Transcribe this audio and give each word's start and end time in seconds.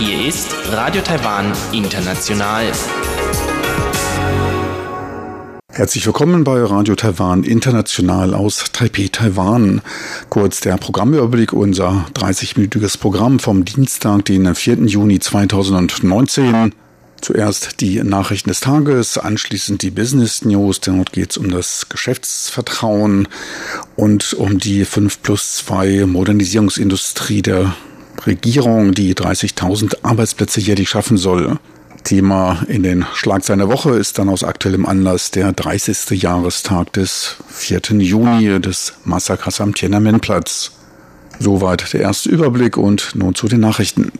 Hier 0.00 0.26
ist 0.26 0.52
Radio 0.72 1.00
Taiwan 1.00 1.52
International. 1.70 2.72
Herzlich 5.70 6.04
willkommen 6.06 6.42
bei 6.42 6.60
Radio 6.64 6.96
Taiwan 6.96 7.44
International 7.44 8.34
aus 8.34 8.64
Taipei, 8.72 9.10
Taiwan. 9.12 9.80
Kurz 10.28 10.58
der 10.58 10.76
Programmüberblick, 10.76 11.52
unser 11.52 12.04
30-minütiges 12.14 12.98
Programm 12.98 13.38
vom 13.38 13.64
Dienstag, 13.64 14.24
den 14.24 14.52
4. 14.52 14.86
Juni 14.86 15.20
2019. 15.20 16.72
Zuerst 17.20 17.80
die 17.80 18.02
Nachrichten 18.02 18.50
des 18.50 18.60
Tages, 18.60 19.18
anschließend 19.18 19.82
die 19.82 19.90
Business 19.90 20.44
News, 20.44 20.80
dort 20.80 21.12
geht 21.12 21.30
es 21.30 21.38
um 21.38 21.50
das 21.50 21.88
Geschäftsvertrauen 21.88 23.26
und 23.96 24.34
um 24.34 24.58
die 24.58 24.84
5 24.84 25.22
plus 25.22 25.56
2 25.56 26.06
Modernisierungsindustrie 26.06 27.42
der 27.42 27.74
Regierung, 28.26 28.92
die 28.92 29.14
30.000 29.14 29.98
Arbeitsplätze 30.02 30.60
jährlich 30.60 30.88
schaffen 30.88 31.16
soll. 31.16 31.58
Thema 32.04 32.62
in 32.68 32.84
den 32.84 33.04
Schlagzeilen 33.14 33.58
der 33.58 33.68
Woche 33.68 33.90
ist 33.90 34.18
dann 34.18 34.28
aus 34.28 34.44
aktuellem 34.44 34.86
Anlass 34.86 35.32
der 35.32 35.52
30. 35.52 36.22
Jahrestag 36.22 36.92
des 36.92 37.36
4. 37.48 37.80
Juni 37.98 38.60
des 38.60 38.94
Massakers 39.04 39.60
am 39.60 39.74
Tiananmenplatz. 39.74 40.70
Soweit 41.40 41.92
der 41.92 42.02
erste 42.02 42.28
Überblick 42.28 42.76
und 42.76 43.16
nun 43.16 43.34
zu 43.34 43.48
den 43.48 43.60
Nachrichten. 43.60 44.12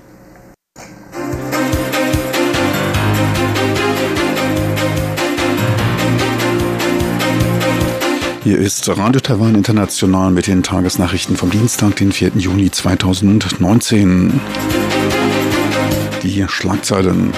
Hier 8.47 8.61
ist 8.61 8.89
Radio 8.89 9.21
Taiwan 9.21 9.57
International 9.57 10.31
mit 10.31 10.47
den 10.47 10.63
Tagesnachrichten 10.63 11.37
vom 11.37 11.51
Dienstag, 11.51 11.97
den 11.97 12.13
4. 12.13 12.31
Juni 12.37 12.71
2019. 12.71 14.41
Die 16.23 16.45
Schlagzeilen. 16.47 17.33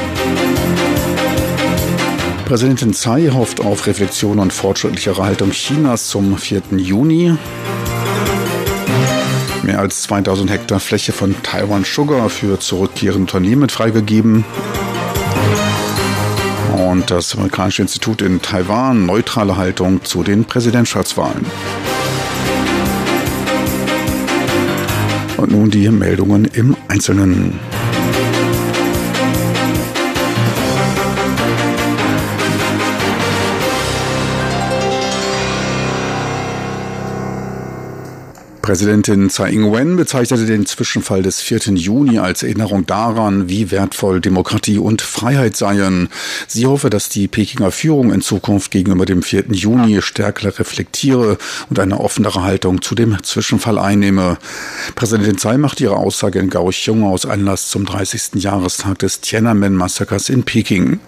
Präsidentin 2.45 2.93
Tsai 2.93 3.31
hofft 3.33 3.63
auf 3.63 3.87
Reflexion 3.87 4.39
und 4.39 4.53
fortschrittlichere 4.53 5.25
Haltung 5.25 5.53
Chinas 5.53 6.09
zum 6.09 6.37
4. 6.37 6.61
Juni. 6.77 7.35
Mehr 9.63 9.79
als 9.79 10.03
2000 10.03 10.51
Hektar 10.51 10.79
Fläche 10.79 11.13
von 11.13 11.35
Taiwan 11.43 11.85
Sugar 11.85 12.29
für 12.29 12.61
zurückkehrende 12.61 13.21
Unternehmen 13.23 13.71
freigegeben. 13.71 14.45
Und 16.99 17.13
das 17.13 17.37
amerikanische 17.37 17.83
Institut 17.83 18.23
in 18.23 18.43
Taiwan 18.43 19.07
neutrale 19.07 19.57
Haltung 19.57 20.03
zu 20.03 20.25
den 20.25 20.45
Präsidentschaftswahlen. 20.45 21.47
Und 25.37 25.53
nun 25.53 25.71
die 25.71 25.89
Meldungen 25.91 26.47
im 26.47 26.77
Einzelnen. 26.89 27.61
Präsidentin 38.69 39.31
Tsai 39.31 39.49
Ing-wen 39.53 39.97
bezeichnete 39.97 40.45
den 40.45 40.67
Zwischenfall 40.67 41.23
des 41.23 41.41
4. 41.41 41.73
Juni 41.73 42.19
als 42.19 42.43
Erinnerung 42.43 42.85
daran, 42.85 43.49
wie 43.49 43.71
wertvoll 43.71 44.21
Demokratie 44.21 44.77
und 44.77 45.01
Freiheit 45.01 45.57
seien. 45.57 46.11
Sie 46.47 46.67
hoffe, 46.67 46.91
dass 46.91 47.09
die 47.09 47.29
Pekinger 47.29 47.71
Führung 47.71 48.13
in 48.13 48.21
Zukunft 48.21 48.71
gegenüber 48.71 49.07
dem 49.07 49.23
4. 49.23 49.45
Juni 49.53 50.03
stärker 50.03 50.59
reflektiere 50.59 51.39
und 51.71 51.79
eine 51.79 51.99
offenere 51.99 52.43
Haltung 52.43 52.83
zu 52.83 52.95
dem 52.95 53.23
Zwischenfall 53.23 53.79
einnehme. 53.79 54.37
Präsidentin 54.97 55.39
Tsai 55.39 55.57
macht 55.57 55.81
ihre 55.81 55.97
Aussage 55.97 56.39
in 56.39 56.51
Kaohsiung 56.51 57.05
aus 57.05 57.25
Anlass 57.25 57.71
zum 57.71 57.87
30. 57.87 58.33
Jahrestag 58.35 58.99
des 58.99 59.23
Tiananmen-Massakers 59.23 60.29
in 60.29 60.43
Peking. 60.43 61.01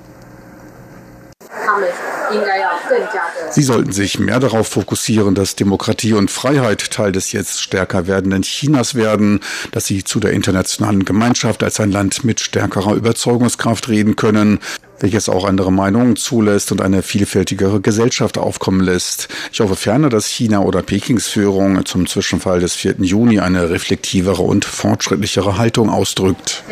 Sie 3.51 3.63
sollten 3.63 3.93
sich 3.93 4.19
mehr 4.19 4.41
darauf 4.41 4.69
fokussieren, 4.69 5.35
dass 5.35 5.57
Demokratie 5.57 6.13
und 6.13 6.31
Freiheit 6.31 6.91
Teil 6.91 7.13
des 7.13 7.33
jetzt 7.33 7.61
stärker 7.61 8.07
werdenden 8.07 8.43
Chinas 8.43 8.95
werden, 8.95 9.41
dass 9.73 9.87
sie 9.87 10.05
zu 10.05 10.21
der 10.21 10.33
internationalen 10.33 11.05
Gemeinschaft 11.05 11.63
als 11.63 11.81
ein 11.81 11.91
Land 11.91 12.25
mit 12.25 12.41
stärkerer 12.41 12.95
Überzeugungskraft 12.95 13.89
reden 13.89 14.17
können, 14.17 14.61
welches 15.01 15.29
auch 15.29 15.45
andere 15.45 15.73
Meinungen 15.73 16.17
zulässt 16.17 16.73
und 16.73 16.81
eine 16.81 17.03
vielfältigere 17.03 17.81
Gesellschaft 17.81 18.39
aufkommen 18.39 18.81
lässt. 18.81 19.29
Ich 19.53 19.61
hoffe 19.61 19.77
ferner, 19.77 20.09
dass 20.09 20.27
China 20.27 20.61
oder 20.61 20.83
Pekings 20.83 21.27
Führung 21.27 21.85
zum 21.87 22.07
Zwischenfall 22.07 22.61
des 22.61 22.75
4. 22.75 22.97
Juni 23.01 23.41
eine 23.41 23.71
reflektivere 23.71 24.43
und 24.43 24.65
fortschrittlichere 24.65 25.57
Haltung 25.57 25.91
ausdrückt. 25.91 26.63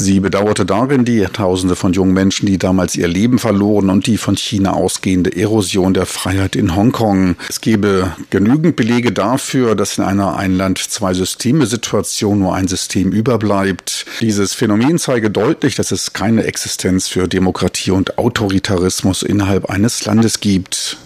Sie 0.00 0.18
bedauerte 0.18 0.64
darin 0.64 1.04
die 1.04 1.26
Tausende 1.30 1.76
von 1.76 1.92
jungen 1.92 2.14
Menschen, 2.14 2.46
die 2.46 2.56
damals 2.56 2.96
ihr 2.96 3.06
Leben 3.06 3.38
verloren 3.38 3.90
und 3.90 4.06
die 4.06 4.16
von 4.16 4.34
China 4.34 4.72
ausgehende 4.72 5.36
Erosion 5.36 5.92
der 5.92 6.06
Freiheit 6.06 6.56
in 6.56 6.74
Hongkong. 6.74 7.36
Es 7.50 7.60
gebe 7.60 8.10
genügend 8.30 8.76
Belege 8.76 9.12
dafür, 9.12 9.74
dass 9.74 9.98
in 9.98 10.04
einer 10.04 10.36
Ein-Land-Zwei-Systeme-Situation 10.36 12.38
nur 12.38 12.54
ein 12.54 12.66
System 12.66 13.12
überbleibt. 13.12 14.06
Dieses 14.22 14.54
Phänomen 14.54 14.98
zeige 14.98 15.28
deutlich, 15.28 15.74
dass 15.74 15.92
es 15.92 16.14
keine 16.14 16.44
Existenz 16.44 17.06
für 17.06 17.28
Demokratie 17.28 17.90
und 17.90 18.16
Autoritarismus 18.16 19.22
innerhalb 19.22 19.68
eines 19.68 20.06
Landes 20.06 20.40
gibt. 20.40 20.96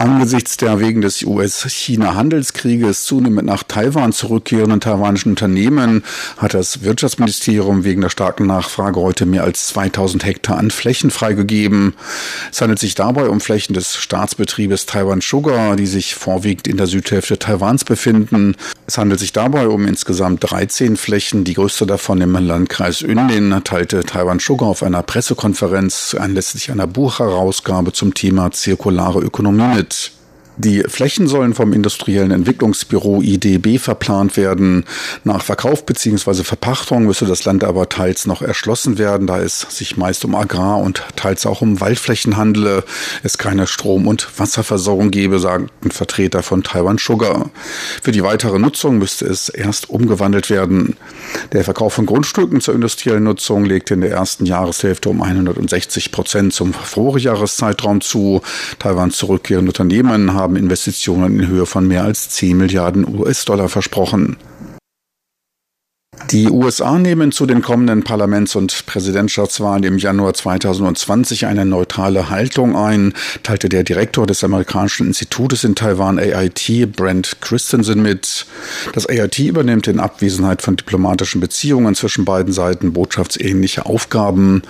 Angesichts 0.00 0.56
der 0.56 0.80
wegen 0.80 1.02
des 1.02 1.22
US-China-Handelskrieges 1.24 3.04
zunehmend 3.04 3.46
nach 3.46 3.62
Taiwan 3.62 4.14
zurückkehrenden 4.14 4.80
taiwanischen 4.80 5.32
Unternehmen 5.32 6.04
hat 6.38 6.54
das 6.54 6.82
Wirtschaftsministerium 6.82 7.84
wegen 7.84 8.00
der 8.00 8.08
starken 8.08 8.46
Nachfrage 8.46 8.98
heute 8.98 9.26
mehr 9.26 9.44
als 9.44 9.66
2000 9.66 10.24
Hektar 10.24 10.56
an 10.56 10.70
Flächen 10.70 11.10
freigegeben. 11.10 11.92
Es 12.50 12.62
handelt 12.62 12.78
sich 12.78 12.94
dabei 12.94 13.28
um 13.28 13.42
Flächen 13.42 13.74
des 13.74 13.94
Staatsbetriebes 13.96 14.86
Taiwan 14.86 15.20
Sugar, 15.20 15.76
die 15.76 15.86
sich 15.86 16.14
vorwiegend 16.14 16.66
in 16.66 16.78
der 16.78 16.86
Südhälfte 16.86 17.38
Taiwans 17.38 17.84
befinden. 17.84 18.56
Es 18.86 18.96
handelt 18.96 19.20
sich 19.20 19.34
dabei 19.34 19.68
um 19.68 19.86
insgesamt 19.86 20.50
13 20.50 20.96
Flächen. 20.96 21.44
Die 21.44 21.52
größte 21.52 21.84
davon 21.84 22.22
im 22.22 22.32
Landkreis 22.32 23.00
Yunlin 23.00 23.60
teilte 23.64 24.02
Taiwan 24.04 24.38
Sugar 24.38 24.70
auf 24.70 24.82
einer 24.82 25.02
Pressekonferenz 25.02 26.16
anlässlich 26.18 26.70
einer 26.70 26.86
Buchherausgabe 26.86 27.92
zum 27.92 28.14
Thema 28.14 28.50
zirkulare 28.50 29.20
Ökonomie 29.20 29.74
mit. 29.74 29.89
It's. 29.90 30.19
Die 30.62 30.82
Flächen 30.86 31.26
sollen 31.26 31.54
vom 31.54 31.72
industriellen 31.72 32.32
Entwicklungsbüro 32.32 33.22
IDB 33.22 33.78
verplant 33.78 34.36
werden. 34.36 34.84
Nach 35.24 35.42
Verkauf 35.42 35.86
bzw. 35.86 36.44
Verpachtung 36.44 37.06
müsse 37.06 37.24
das 37.24 37.46
Land 37.46 37.64
aber 37.64 37.88
teils 37.88 38.26
noch 38.26 38.42
erschlossen 38.42 38.98
werden, 38.98 39.26
da 39.26 39.40
es 39.40 39.60
sich 39.70 39.96
meist 39.96 40.22
um 40.26 40.34
Agrar- 40.34 40.82
und 40.82 41.02
teils 41.16 41.46
auch 41.46 41.62
um 41.62 41.80
Waldflächen 41.80 42.36
handele, 42.36 42.84
es 43.22 43.38
keine 43.38 43.66
Strom- 43.66 44.06
und 44.06 44.28
Wasserversorgung 44.38 45.10
gebe, 45.10 45.38
sagten 45.38 45.90
Vertreter 45.90 46.42
von 46.42 46.62
Taiwan 46.62 46.98
Sugar. 46.98 47.48
Für 48.02 48.12
die 48.12 48.22
weitere 48.22 48.58
Nutzung 48.58 48.98
müsste 48.98 49.24
es 49.24 49.48
erst 49.48 49.88
umgewandelt 49.88 50.50
werden. 50.50 50.96
Der 51.52 51.64
Verkauf 51.64 51.94
von 51.94 52.04
Grundstücken 52.04 52.60
zur 52.60 52.74
industriellen 52.74 53.24
Nutzung 53.24 53.64
legte 53.64 53.94
in 53.94 54.02
der 54.02 54.10
ersten 54.10 54.44
Jahreshälfte 54.44 55.08
um 55.08 55.22
160 55.22 56.12
Prozent 56.12 56.52
zum 56.52 56.74
Vorjahreszeitraum 56.74 58.02
zu. 58.02 58.42
Taiwans 58.78 59.16
zurückkehrende 59.16 59.70
Unternehmen 59.70 60.34
haben 60.34 60.49
haben 60.50 60.56
Investitionen 60.56 61.38
in 61.38 61.46
Höhe 61.46 61.64
von 61.64 61.86
mehr 61.86 62.02
als 62.02 62.28
10 62.30 62.56
Milliarden 62.56 63.06
US-Dollar 63.06 63.68
versprochen. 63.68 64.36
Die 66.28 66.48
USA 66.48 66.98
nehmen 66.98 67.32
zu 67.32 67.44
den 67.44 67.60
kommenden 67.60 68.04
Parlaments- 68.04 68.54
und 68.54 68.86
Präsidentschaftswahlen 68.86 69.82
im 69.82 69.98
Januar 69.98 70.34
2020 70.34 71.46
eine 71.46 71.64
neutrale 71.64 72.30
Haltung 72.30 72.76
ein, 72.76 73.14
teilte 73.42 73.68
der 73.68 73.82
Direktor 73.82 74.28
des 74.28 74.44
amerikanischen 74.44 75.08
Institutes 75.08 75.64
in 75.64 75.74
Taiwan 75.74 76.20
AIT, 76.20 76.92
Brent 76.94 77.38
Christensen, 77.40 78.02
mit. 78.02 78.46
Das 78.92 79.08
AIT 79.08 79.40
übernimmt 79.40 79.88
in 79.88 79.98
Abwesenheit 79.98 80.62
von 80.62 80.76
diplomatischen 80.76 81.40
Beziehungen 81.40 81.96
zwischen 81.96 82.24
beiden 82.24 82.52
Seiten 82.52 82.92
botschaftsähnliche 82.92 83.86
Aufgaben. 83.86 84.62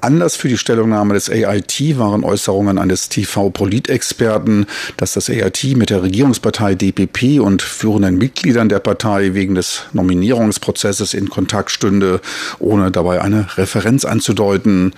Anlass 0.00 0.34
für 0.34 0.48
die 0.48 0.58
Stellungnahme 0.58 1.14
des 1.14 1.30
AIT 1.30 1.98
waren 1.98 2.24
Äußerungen 2.24 2.78
eines 2.78 3.10
TV-Politexperten, 3.10 4.66
dass 4.96 5.12
das 5.12 5.30
AIT 5.30 5.76
mit 5.76 5.90
der 5.90 6.02
Regierungspartei 6.02 6.74
DPP 6.74 7.38
und 7.38 7.62
führenden 7.62 8.18
Mitgliedern 8.18 8.68
der 8.68 8.80
Partei 8.80 9.34
wegen 9.34 9.54
des 9.54 9.82
Nominierungsprozesses 9.92 10.85
Interesses 10.86 11.14
in 11.14 11.28
Kontakt 11.28 11.72
stünde, 11.72 12.20
ohne 12.60 12.92
dabei 12.92 13.20
eine 13.20 13.58
Referenz 13.58 14.04
anzudeuten. 14.04 14.92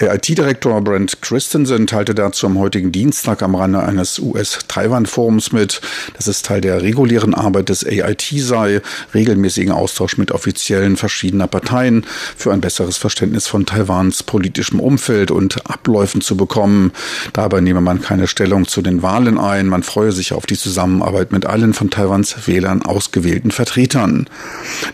IT-Direktor 0.00 0.80
Brent 0.80 1.22
Christensen 1.22 1.86
teilte 1.86 2.12
dazu 2.12 2.46
am 2.46 2.58
heutigen 2.58 2.90
Dienstag 2.90 3.42
am 3.42 3.54
Rande 3.54 3.80
eines 3.80 4.18
US-Taiwan-Forums 4.18 5.52
mit, 5.52 5.80
dass 6.16 6.26
es 6.26 6.42
Teil 6.42 6.60
der 6.60 6.82
regulären 6.82 7.34
Arbeit 7.34 7.68
des 7.68 7.86
AIT 7.86 8.34
sei, 8.38 8.82
regelmäßigen 9.14 9.70
Austausch 9.70 10.18
mit 10.18 10.32
Offiziellen 10.32 10.96
verschiedener 10.96 11.46
Parteien 11.46 12.04
für 12.36 12.52
ein 12.52 12.60
besseres 12.60 12.96
Verständnis 12.96 13.46
von 13.46 13.64
Taiwans 13.64 14.24
politischem 14.24 14.80
Umfeld 14.80 15.30
und 15.30 15.70
Abläufen 15.70 16.20
zu 16.20 16.36
bekommen. 16.36 16.90
Dabei 17.32 17.60
nehme 17.60 17.80
man 17.80 18.02
keine 18.02 18.26
Stellung 18.26 18.66
zu 18.66 18.82
den 18.82 19.02
Wahlen 19.02 19.38
ein, 19.38 19.68
man 19.68 19.84
freue 19.84 20.10
sich 20.10 20.32
auf 20.32 20.46
die 20.46 20.58
Zusammenarbeit 20.58 21.30
mit 21.30 21.46
allen 21.46 21.74
von 21.74 21.90
Taiwans 21.90 22.48
Wählern 22.48 22.82
ausgewählten 22.82 23.52
Vertretern. 23.52 24.26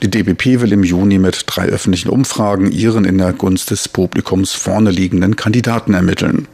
Die 0.03 0.11
DPP 0.35 0.61
will 0.61 0.73
im 0.73 0.85
Juni 0.85 1.19
mit 1.19 1.45
drei 1.47 1.67
öffentlichen 1.67 2.09
Umfragen 2.09 2.71
ihren 2.71 3.05
in 3.05 3.19
der 3.19 3.33
Gunst 3.33 3.71
des 3.71 3.89
Publikums 3.89 4.53
vorne 4.53 4.91
liegenden 4.91 5.37
Kandidaten 5.37 5.95
ermitteln. 5.95 6.49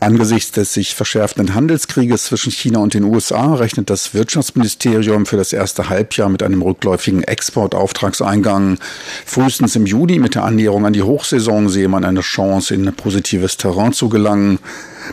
Angesichts 0.00 0.52
des 0.52 0.74
sich 0.74 0.94
verschärfenden 0.94 1.54
Handelskrieges 1.54 2.24
zwischen 2.24 2.50
China 2.50 2.80
und 2.80 2.94
den 2.94 3.04
USA 3.04 3.54
rechnet 3.54 3.88
das 3.90 4.12
Wirtschaftsministerium 4.12 5.24
für 5.24 5.36
das 5.36 5.52
erste 5.52 5.88
Halbjahr 5.88 6.28
mit 6.28 6.42
einem 6.42 6.62
rückläufigen 6.62 7.22
Exportauftragseingang. 7.22 8.78
Frühestens 9.24 9.76
im 9.76 9.86
Juni 9.86 10.18
mit 10.18 10.34
der 10.34 10.44
Annäherung 10.44 10.84
an 10.84 10.92
die 10.92 11.02
Hochsaison 11.02 11.68
sehe 11.68 11.88
man 11.88 12.04
eine 12.04 12.20
Chance, 12.20 12.74
in 12.74 12.92
positives 12.92 13.56
Terrain 13.56 13.92
zu 13.92 14.08
gelangen. 14.08 14.58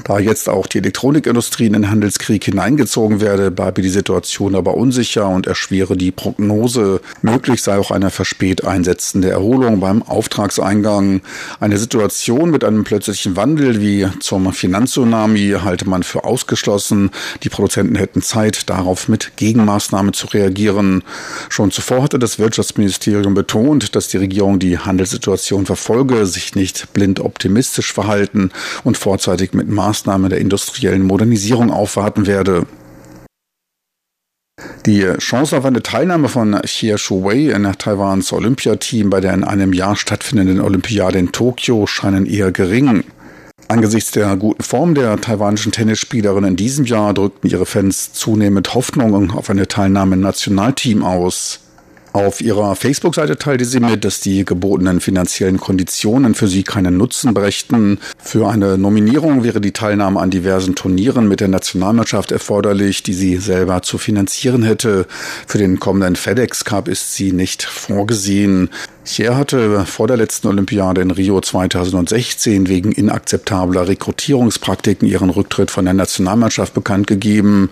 Da 0.04 0.20
jetzt 0.20 0.50
auch 0.50 0.68
die 0.68 0.80
Elektronikindustrie 0.80 1.66
in 1.66 1.74
den 1.74 1.90
Handelskrieg 1.90 2.44
hineingezogen 2.44 3.22
werde, 3.22 3.52
bleibe 3.52 3.82
die 3.82 3.90
Situation 3.90 4.56
aber 4.56 4.76
unsicher 4.76 5.28
und 5.28 5.48
erschwere 5.48 5.98
die 5.98 6.12
Prognose. 6.12 7.02
Möglich 7.22 7.62
sei 7.62 7.78
auch 7.78 7.92
eine 7.92 8.10
verspät 8.10 8.66
einsetzende 8.66 9.30
Erholung 9.30 9.80
beim 9.80 10.04
Auftragseingang. 10.04 11.22
Eine 11.60 11.78
Situation 11.78 12.52
mit 12.52 12.64
einem 12.64 12.84
plötzlichen 12.84 13.36
Wandel 13.36 13.82
wie 13.82 14.08
zum 14.20 14.52
Finanztsunami 14.54 15.56
halte 15.64 15.88
man 15.88 16.04
für 16.04 16.24
ausgeschlossen. 16.24 17.12
Die 17.44 17.50
Produzenten 17.50 17.96
hätten 17.96 18.22
Zeit, 18.22 18.70
darauf 18.70 19.08
mit 19.08 19.34
Gegenmaßnahmen 19.36 20.14
zu 20.14 20.28
reagieren. 20.28 21.04
Schon 21.50 21.72
zuvor 21.72 22.04
hatte 22.04 22.20
das 22.20 22.40
Wirtschaftsministerium 22.40 23.34
betont, 23.34 23.96
dass 23.96 24.08
die 24.08 24.18
Regierung 24.18 24.60
die 24.60 24.78
Handelssituation 24.78 25.66
verfolge, 25.66 26.26
sich 26.26 26.56
nicht 26.56 26.94
blind 26.94 27.20
optimistisch 27.20 27.94
verhalten 27.94 28.52
und 28.84 28.98
vorzeitig 28.98 29.54
mit 29.54 29.68
Maßnahme 29.82 30.30
der 30.30 30.40
industriellen 30.40 31.02
Modernisierung 31.02 31.72
aufwarten 31.72 32.28
werde. 32.28 32.68
Die 34.86 35.06
Chance 35.18 35.58
auf 35.58 35.66
eine 35.66 35.82
Teilnahme 35.82 36.30
von 36.30 36.54
Xie 36.62 36.98
Shuwei 36.98 37.52
in 37.52 37.64
Taiwans 37.64 38.32
Olympiateam 38.32 39.10
bei 39.10 39.22
der 39.22 39.34
in 39.34 39.44
einem 39.44 39.74
Jahr 39.74 39.96
stattfindenden 39.96 40.62
Olympiade 40.62 41.18
in 41.18 41.32
Tokio 41.32 41.88
scheinen 41.88 42.28
eher 42.28 42.52
gering. 42.52 43.04
Angesichts 43.68 44.12
der 44.12 44.36
guten 44.36 44.62
Form 44.62 44.94
der 44.94 45.20
taiwanischen 45.20 45.72
Tennisspielerin 45.72 46.44
in 46.44 46.56
diesem 46.56 46.86
Jahr 46.86 47.14
drückten 47.16 47.50
ihre 47.50 47.66
Fans 47.66 48.14
zunehmend 48.14 48.76
Hoffnungen 48.76 49.32
auf 49.32 49.50
eine 49.50 49.68
Teilnahme 49.68 50.16
im 50.16 50.22
Nationalteam 50.22 51.04
aus. 51.04 51.62
Auf 52.14 52.42
ihrer 52.42 52.76
Facebook-Seite 52.76 53.38
teilte 53.38 53.64
sie 53.64 53.80
mit, 53.80 54.04
dass 54.04 54.20
die 54.20 54.44
gebotenen 54.44 55.00
finanziellen 55.00 55.58
Konditionen 55.58 56.36
für 56.36 56.50
sie 56.50 56.64
keinen 56.64 56.98
Nutzen 56.98 57.34
brächten. 57.34 58.00
Für 58.18 58.50
eine 58.50 58.78
Nominierung 58.78 59.46
wäre 59.46 59.62
die 59.62 59.72
Teilnahme 59.72 60.20
an 60.20 60.30
diversen 60.30 60.76
Turnieren 60.76 61.30
mit 61.30 61.40
der 61.40 61.48
Nationalmannschaft 61.48 62.34
erforderlich, 62.34 63.02
die 63.04 63.14
sie 63.14 63.38
selber 63.38 63.82
zu 63.82 63.98
finanzieren 63.98 64.64
hätte. 64.64 65.08
Für 65.48 65.58
den 65.58 65.80
kommenden 65.80 66.18
FedEx 66.18 66.66
Cup 66.66 66.90
ist 66.90 67.16
sie 67.16 67.32
nicht 67.32 67.64
vorgesehen. 67.64 68.70
Cher 69.12 69.36
hatte 69.36 69.86
vor 69.86 70.08
der 70.08 70.16
letzten 70.16 70.48
Olympiade 70.48 71.02
in 71.02 71.12
Rio 71.12 71.42
2016 71.42 72.70
wegen 72.70 72.94
inakzeptabler 72.94 73.90
Rekrutierungspraktiken 73.90 75.06
ihren 75.06 75.30
Rücktritt 75.30 75.70
von 75.70 75.84
der 75.84 75.94
Nationalmannschaft 75.94 76.74
bekannt 76.74 77.08
gegeben. 77.08 77.72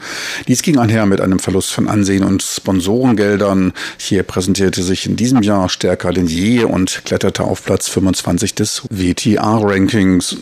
Dies 0.50 0.64
ging 0.64 0.78
einher 0.78 1.06
mit 1.06 1.22
einem 1.22 1.40
Verlust 1.40 1.72
von 1.72 1.88
Ansehen 1.88 2.26
und 2.26 2.44
Sponsorengeldern. 2.44 3.72
Cher 3.98 4.24
präsentierte 4.24 4.84
sich 4.84 5.06
in 5.06 5.16
diesem 5.16 5.42
Jahr 5.42 5.70
stärker 5.70 6.12
denn 6.12 6.28
je 6.28 6.66
und 6.66 7.04
kletterte 7.06 7.46
auf 7.46 7.64
Platz 7.64 7.88
25 7.88 8.56
des 8.56 8.82
WTA-Rankings. 8.90 10.40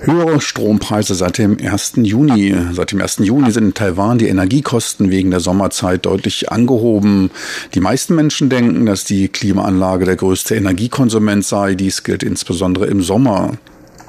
Höhere 0.00 0.40
Strompreise 0.40 1.14
seit 1.14 1.38
dem 1.38 1.56
1. 1.58 1.94
Juni. 1.96 2.54
Seit 2.72 2.92
dem 2.92 3.00
1. 3.00 3.18
Juni 3.20 3.50
sind 3.50 3.64
in 3.64 3.74
Taiwan 3.74 4.18
die 4.18 4.28
Energiekosten 4.28 5.10
wegen 5.10 5.30
der 5.30 5.40
Sommerzeit 5.40 6.06
deutlich 6.06 6.52
angehoben. 6.52 7.30
Die 7.74 7.80
meisten 7.80 8.14
Menschen 8.14 8.48
denken, 8.48 8.86
dass 8.86 9.04
die 9.04 9.28
Klimaanlage 9.28 10.04
der 10.04 10.16
größte 10.16 10.54
Energiekonsument 10.54 11.44
sei. 11.44 11.74
Dies 11.74 12.02
gilt 12.04 12.22
insbesondere 12.22 12.86
im 12.86 13.02
Sommer. 13.02 13.54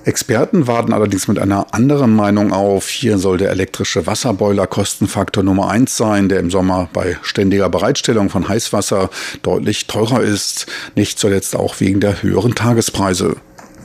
Experten 0.04 0.68
warten 0.68 0.94
allerdings 0.94 1.28
mit 1.28 1.40
einer 1.40 1.74
anderen 1.74 2.16
Meinung 2.16 2.54
auf. 2.54 2.88
Hier 2.88 3.18
soll 3.18 3.38
der 3.38 3.52
elektrische 3.52 4.08
Wasserboiler 4.08 4.68
Kostenfaktor 4.68 5.44
Nummer 5.44 5.70
eins 5.70 5.98
sein, 5.98 6.30
der 6.30 6.40
im 6.40 6.50
Sommer 6.50 6.90
bei 6.94 7.18
ständiger 7.24 7.70
Bereitstellung 7.70 8.30
von 8.30 8.48
Heißwasser 8.48 9.10
deutlich 9.42 9.88
teurer 9.88 10.22
ist. 10.22 10.68
Nicht 10.96 11.20
zuletzt 11.20 11.56
auch 11.56 11.80
wegen 11.80 12.00
der 12.00 12.24
höheren 12.24 12.56
Tagespreise. 12.56 13.38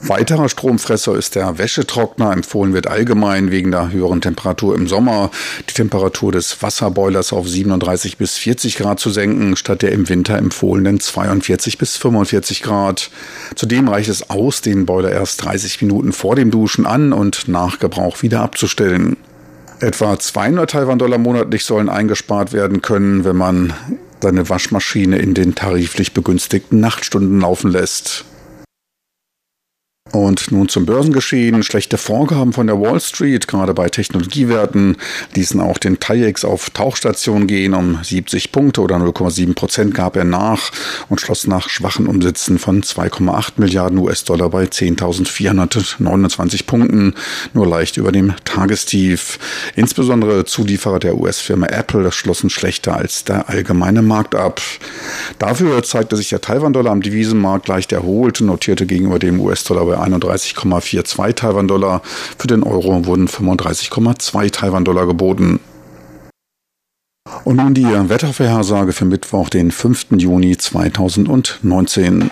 Weiterer 0.04 0.49
Stromfresser 0.49 1.14
ist 1.14 1.37
der 1.37 1.58
Wäschetrockner. 1.58 2.32
Empfohlen 2.32 2.72
wird 2.75 2.88
allgemein 2.88 3.52
wegen 3.52 3.70
der 3.70 3.93
höheren 3.93 4.20
Temperatur 4.20 4.75
im 4.75 4.88
Sommer 4.88 5.31
die 5.69 5.75
Temperatur 5.75 6.32
des 6.32 6.60
Wasserboilers 6.60 7.32
auf 7.32 7.49
37 7.49 8.16
bis 8.16 8.37
40 8.37 8.78
Grad 8.78 8.99
zu 8.99 9.10
senken, 9.10 9.56
statt 9.56 9.82
der 9.82 9.93
im 9.93 10.08
Winter 10.08 10.37
empfohlenen 10.37 10.99
42 10.99 11.78
bis 11.78 11.96
45 11.96 12.62
Grad. 12.62 13.10
Zudem 13.54 13.88
reicht 13.88 14.08
es 14.08 14.28
aus, 14.28 14.60
den 14.60 14.87
Boiler 14.87 15.12
erst 15.12 15.44
30 15.44 15.81
Minuten 15.82 16.12
vor 16.12 16.34
dem 16.34 16.50
Duschen 16.50 16.84
an 16.84 17.12
und 17.12 17.46
nach 17.46 17.78
Gebrauch 17.78 18.22
wieder 18.22 18.40
abzustellen. 18.40 19.16
Etwa 19.78 20.19
200 20.19 20.69
Taiwan-Dollar 20.69 21.19
monatlich 21.19 21.64
sollen 21.64 21.88
eingespart 21.88 22.52
werden 22.52 22.82
können, 22.82 23.25
wenn 23.25 23.37
man 23.37 23.72
seine 24.20 24.48
Waschmaschine 24.48 25.19
in 25.19 25.34
den 25.34 25.55
tariflich 25.55 26.12
begünstigten 26.12 26.81
Nachtstunden 26.81 27.40
laufen 27.40 27.70
lässt. 27.70 28.25
Und 30.12 30.52
nun 30.52 30.68
zum 30.68 30.84
Börsengeschehen. 30.84 31.62
Schlechte 31.62 31.96
Vorgaben 31.96 32.52
von 32.52 32.66
der 32.66 32.78
Wall 32.78 33.00
Street, 33.00 33.48
gerade 33.48 33.72
bei 33.72 33.88
Technologiewerten, 33.88 34.98
ließen 35.34 35.58
auch 35.58 35.78
den 35.78 36.00
TAIEX 36.00 36.44
auf 36.44 36.68
Tauchstation 36.68 37.46
gehen. 37.46 37.72
Um 37.72 37.98
70 38.02 38.52
Punkte 38.52 38.82
oder 38.82 38.96
0,7 38.96 39.54
Prozent 39.54 39.94
gab 39.94 40.16
er 40.16 40.24
nach 40.24 40.70
und 41.08 41.22
schloss 41.22 41.46
nach 41.46 41.70
schwachen 41.70 42.06
Umsätzen 42.06 42.58
von 42.58 42.82
2,8 42.82 43.52
Milliarden 43.56 43.96
US-Dollar 43.98 44.50
bei 44.50 44.64
10.429 44.64 46.66
Punkten, 46.66 47.14
nur 47.54 47.66
leicht 47.66 47.96
über 47.96 48.12
dem 48.12 48.34
Tagestief. 48.44 49.38
Insbesondere 49.76 50.44
Zulieferer 50.44 50.98
der 50.98 51.16
US-Firma 51.16 51.68
Apple 51.68 52.12
schlossen 52.12 52.50
schlechter 52.50 52.96
als 52.96 53.24
der 53.24 53.48
allgemeine 53.48 54.02
Markt 54.02 54.34
ab. 54.34 54.60
Dafür 55.42 55.82
zeigte 55.82 56.14
sich 56.16 56.28
der 56.28 56.40
Taiwan-Dollar 56.40 56.92
am 56.92 57.00
Devisenmarkt 57.00 57.66
leicht 57.66 57.90
erholt 57.90 58.40
und 58.40 58.46
notierte 58.46 58.86
gegenüber 58.86 59.18
dem 59.18 59.40
US-Dollar 59.40 59.86
bei 59.86 59.98
31,42 59.98 61.34
Taiwan-Dollar. 61.34 62.00
Für 62.38 62.46
den 62.46 62.62
Euro 62.62 63.06
wurden 63.06 63.26
35,2 63.26 64.52
Taiwan-Dollar 64.52 65.05
geboten. 65.08 65.58
Und 67.43 67.56
nun 67.56 67.74
die 67.74 67.82
Wettervorhersage 67.82 68.93
für 68.93 69.05
Mittwoch, 69.05 69.48
den 69.48 69.72
5. 69.72 70.12
Juni 70.12 70.56
2019. 70.56 72.31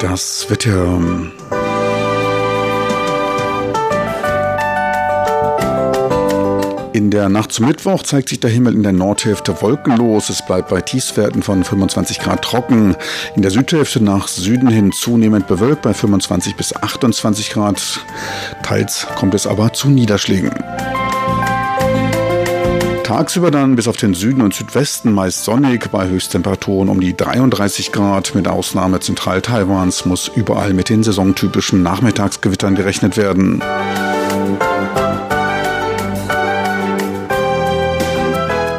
Das 0.00 0.46
Wetter 0.48 0.98
In 6.92 7.12
der 7.12 7.28
Nacht 7.28 7.52
zum 7.52 7.66
Mittwoch 7.66 8.02
zeigt 8.02 8.28
sich 8.30 8.40
der 8.40 8.50
Himmel 8.50 8.74
in 8.74 8.82
der 8.82 8.92
Nordhälfte 8.92 9.62
wolkenlos. 9.62 10.28
Es 10.28 10.44
bleibt 10.44 10.70
bei 10.70 10.80
Tiefswerten 10.80 11.42
von 11.42 11.62
25 11.62 12.18
Grad 12.18 12.42
trocken. 12.42 12.96
In 13.36 13.42
der 13.42 13.52
Südhälfte 13.52 14.02
nach 14.02 14.26
Süden 14.26 14.68
hin 14.68 14.90
zunehmend 14.90 15.46
bewölkt 15.46 15.82
bei 15.82 15.94
25 15.94 16.56
bis 16.56 16.74
28 16.74 17.50
Grad. 17.50 18.04
Teils 18.64 19.06
kommt 19.14 19.34
es 19.34 19.46
aber 19.46 19.72
zu 19.72 19.88
Niederschlägen. 19.88 20.50
Tagsüber 23.04 23.52
dann 23.52 23.76
bis 23.76 23.86
auf 23.86 23.96
den 23.96 24.14
Süden 24.14 24.42
und 24.42 24.54
Südwesten 24.54 25.12
meist 25.12 25.44
sonnig 25.44 25.90
bei 25.92 26.08
Höchsttemperaturen 26.08 26.88
um 26.88 27.00
die 27.00 27.16
33 27.16 27.92
Grad. 27.92 28.34
Mit 28.34 28.48
Ausnahme 28.48 28.98
Zentral-Taiwans 28.98 30.06
muss 30.06 30.28
überall 30.28 30.74
mit 30.74 30.88
den 30.88 31.04
saisontypischen 31.04 31.84
Nachmittagsgewittern 31.84 32.74
gerechnet 32.74 33.16
werden. 33.16 33.62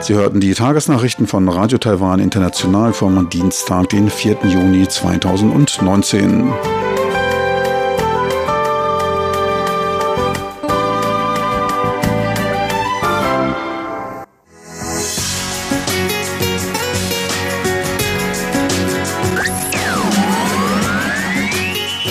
Sie 0.01 0.15
hörten 0.15 0.39
die 0.39 0.55
Tagesnachrichten 0.55 1.27
von 1.27 1.48
Radio 1.48 1.77
Taiwan 1.77 2.20
International 2.20 2.91
vom 2.91 3.29
Dienstag, 3.29 3.89
den 3.89 4.10
4. 4.10 4.38
Juni 4.46 4.88
2019. 4.88 6.51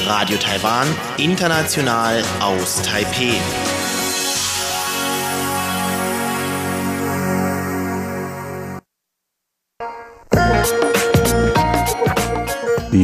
Radio 0.06 0.36
Taiwan, 0.36 0.86
international 1.16 2.22
aus 2.40 2.82
Taipei. 2.82 3.34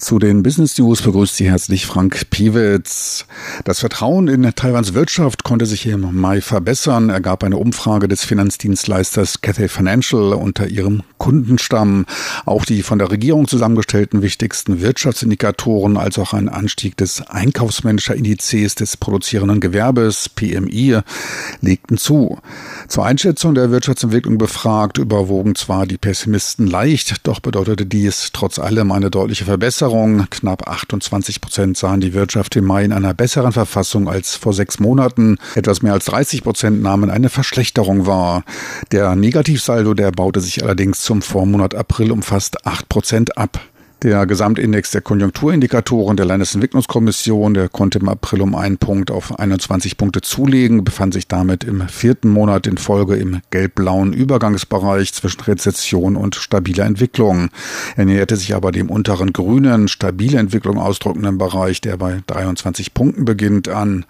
Zu 0.00 0.18
den 0.18 0.42
Business 0.42 0.78
News 0.78 1.02
begrüßt 1.02 1.36
Sie 1.36 1.50
herzlich 1.50 1.84
Frank 1.84 2.30
Piewitz. 2.30 3.26
Das 3.64 3.80
Vertrauen 3.80 4.28
in 4.28 4.50
Taiwans 4.54 4.94
Wirtschaft 4.94 5.44
konnte 5.44 5.66
sich 5.66 5.84
im 5.84 6.18
Mai 6.18 6.40
verbessern, 6.40 7.10
ergab 7.10 7.44
eine 7.44 7.58
Umfrage 7.58 8.08
des 8.08 8.24
Finanzdienstleisters 8.24 9.42
Cathay 9.42 9.68
Financial 9.68 10.32
unter 10.32 10.68
ihrem 10.68 11.02
Kundenstamm. 11.18 12.06
Auch 12.46 12.64
die 12.64 12.82
von 12.82 12.98
der 12.98 13.10
Regierung 13.10 13.46
zusammengestellten 13.46 14.22
wichtigsten 14.22 14.80
Wirtschaftsindikatoren 14.80 15.98
als 15.98 16.18
auch 16.18 16.32
ein 16.32 16.48
Anstieg 16.48 16.96
des 16.96 17.20
Einkaufsmanager-Indizes 17.28 18.76
des 18.76 18.96
produzierenden 18.96 19.60
Gewerbes 19.60 20.30
PMI 20.30 21.00
legten 21.60 21.98
zu. 21.98 22.38
Zur 22.88 23.04
Einschätzung 23.04 23.54
der 23.54 23.70
Wirtschaftsentwicklung 23.70 24.38
befragt 24.38 24.96
überwogen 24.96 25.56
zwar 25.56 25.86
die 25.86 25.98
Pessimisten 25.98 26.66
leicht, 26.66 27.26
doch 27.26 27.40
bedeutete 27.40 27.84
dies 27.84 28.30
trotz 28.32 28.58
allem 28.58 28.92
eine 28.92 29.10
deutliche 29.10 29.44
Verbesserung 29.44 29.89
Veränderung. 29.90 30.26
Knapp 30.30 30.68
28 30.68 31.40
Prozent 31.40 31.76
sahen 31.76 32.00
die 32.00 32.14
Wirtschaft 32.14 32.54
im 32.56 32.64
Mai 32.64 32.84
in 32.84 32.92
einer 32.92 33.12
besseren 33.12 33.52
Verfassung 33.52 34.08
als 34.08 34.36
vor 34.36 34.52
sechs 34.52 34.78
Monaten. 34.78 35.36
Etwas 35.54 35.82
mehr 35.82 35.92
als 35.92 36.04
30 36.06 36.42
Prozent 36.42 36.82
nahmen 36.82 37.10
eine 37.10 37.28
Verschlechterung 37.28 38.06
wahr. 38.06 38.44
Der 38.92 39.16
Negativsaldo, 39.16 39.94
der 39.94 40.12
baute 40.12 40.40
sich 40.40 40.62
allerdings 40.62 41.00
zum 41.02 41.22
Vormonat 41.22 41.74
April 41.74 42.12
um 42.12 42.22
fast 42.22 42.66
8 42.66 42.88
Prozent 42.88 43.36
ab. 43.36 43.60
Der 44.02 44.24
Gesamtindex 44.24 44.92
der 44.92 45.02
Konjunkturindikatoren 45.02 46.16
der 46.16 46.24
Landesentwicklungskommission, 46.24 47.52
der 47.52 47.68
konnte 47.68 47.98
im 47.98 48.08
April 48.08 48.40
um 48.40 48.54
einen 48.54 48.78
Punkt 48.78 49.10
auf 49.10 49.38
21 49.38 49.98
Punkte 49.98 50.22
zulegen, 50.22 50.84
befand 50.84 51.12
sich 51.12 51.28
damit 51.28 51.64
im 51.64 51.86
vierten 51.86 52.30
Monat 52.30 52.66
in 52.66 52.78
Folge 52.78 53.16
im 53.16 53.42
gelb-blauen 53.50 54.14
Übergangsbereich 54.14 55.12
zwischen 55.12 55.42
Rezession 55.42 56.16
und 56.16 56.34
stabiler 56.34 56.86
Entwicklung. 56.86 57.50
Er 57.94 58.06
näherte 58.06 58.36
sich 58.36 58.54
aber 58.54 58.72
dem 58.72 58.88
unteren 58.88 59.34
grünen, 59.34 59.86
stabile 59.86 60.38
Entwicklung 60.38 60.78
ausdrückenden 60.78 61.36
Bereich, 61.36 61.82
der 61.82 61.98
bei 61.98 62.22
23 62.26 62.94
Punkten 62.94 63.26
beginnt, 63.26 63.68
an. 63.68 64.06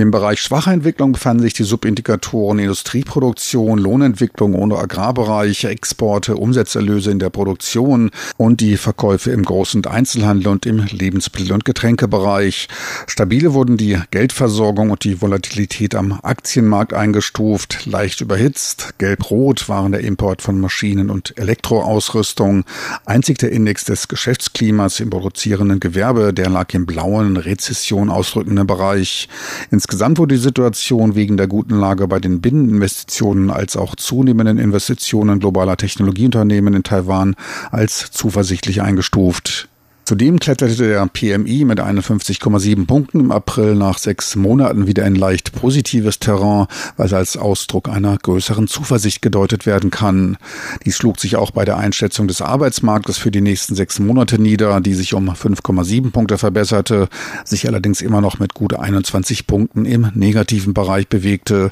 Im 0.00 0.12
Bereich 0.12 0.40
schwache 0.40 0.70
Entwicklung 0.70 1.10
befanden 1.10 1.42
sich 1.42 1.54
die 1.54 1.64
Subindikatoren 1.64 2.60
Industrieproduktion, 2.60 3.80
Lohnentwicklung 3.80 4.54
ohne 4.54 4.76
Agrarbereich, 4.76 5.64
Exporte, 5.64 6.36
Umsatzerlöse 6.36 7.10
in 7.10 7.18
der 7.18 7.30
Produktion 7.30 8.12
und 8.36 8.60
die 8.60 8.76
Verkäufe 8.76 9.32
im 9.32 9.44
Groß- 9.44 9.74
und 9.74 9.88
Einzelhandel 9.88 10.52
und 10.52 10.66
im 10.66 10.84
Lebensmittel- 10.84 11.52
und 11.52 11.64
Getränkebereich. 11.64 12.68
Stabile 13.08 13.54
wurden 13.54 13.76
die 13.76 13.98
Geldversorgung 14.12 14.90
und 14.90 15.02
die 15.02 15.20
Volatilität 15.20 15.96
am 15.96 16.20
Aktienmarkt 16.22 16.94
eingestuft, 16.94 17.84
leicht 17.86 18.20
überhitzt. 18.20 18.94
Gelb-Rot 18.98 19.68
waren 19.68 19.90
der 19.90 20.02
Import 20.02 20.42
von 20.42 20.60
Maschinen 20.60 21.10
und 21.10 21.36
Elektroausrüstung. 21.36 22.64
Einzig 23.04 23.38
der 23.38 23.50
Index 23.50 23.84
des 23.86 24.06
Geschäftsklimas 24.06 25.00
im 25.00 25.10
produzierenden 25.10 25.80
Gewerbe, 25.80 26.32
der 26.32 26.50
lag 26.50 26.72
im 26.72 26.86
blauen, 26.86 27.36
Rezession 27.36 28.10
ausdrückenden 28.10 28.68
Bereich. 28.68 29.28
Ins 29.72 29.87
Insgesamt 29.90 30.18
wurde 30.18 30.34
die 30.34 30.40
Situation 30.42 31.14
wegen 31.14 31.38
der 31.38 31.46
guten 31.46 31.80
Lage 31.80 32.06
bei 32.08 32.18
den 32.20 32.42
Binneninvestitionen 32.42 33.50
als 33.50 33.74
auch 33.74 33.96
zunehmenden 33.96 34.58
Investitionen 34.58 35.40
globaler 35.40 35.78
Technologieunternehmen 35.78 36.74
in 36.74 36.82
Taiwan 36.82 37.34
als 37.70 38.10
zuversichtlich 38.10 38.82
eingestuft. 38.82 39.70
Zudem 40.08 40.40
kletterte 40.40 40.88
der 40.88 41.06
PMI 41.06 41.66
mit 41.66 41.80
51,7 41.80 42.86
Punkten 42.86 43.20
im 43.20 43.30
April 43.30 43.74
nach 43.74 43.98
sechs 43.98 44.36
Monaten 44.36 44.86
wieder 44.86 45.04
in 45.04 45.14
leicht 45.14 45.52
positives 45.52 46.18
Terrain, 46.18 46.66
was 46.96 47.12
als 47.12 47.36
Ausdruck 47.36 47.90
einer 47.90 48.16
größeren 48.16 48.68
Zuversicht 48.68 49.20
gedeutet 49.20 49.66
werden 49.66 49.90
kann. 49.90 50.38
Dies 50.86 50.96
schlug 50.96 51.20
sich 51.20 51.36
auch 51.36 51.50
bei 51.50 51.66
der 51.66 51.76
Einschätzung 51.76 52.26
des 52.26 52.40
Arbeitsmarktes 52.40 53.18
für 53.18 53.30
die 53.30 53.42
nächsten 53.42 53.74
sechs 53.74 53.98
Monate 53.98 54.38
nieder, 54.40 54.80
die 54.80 54.94
sich 54.94 55.12
um 55.12 55.28
5,7 55.28 56.10
Punkte 56.10 56.38
verbesserte, 56.38 57.10
sich 57.44 57.68
allerdings 57.68 58.00
immer 58.00 58.22
noch 58.22 58.38
mit 58.38 58.54
gut 58.54 58.72
21 58.72 59.46
Punkten 59.46 59.84
im 59.84 60.10
negativen 60.14 60.72
Bereich 60.72 61.08
bewegte. 61.08 61.70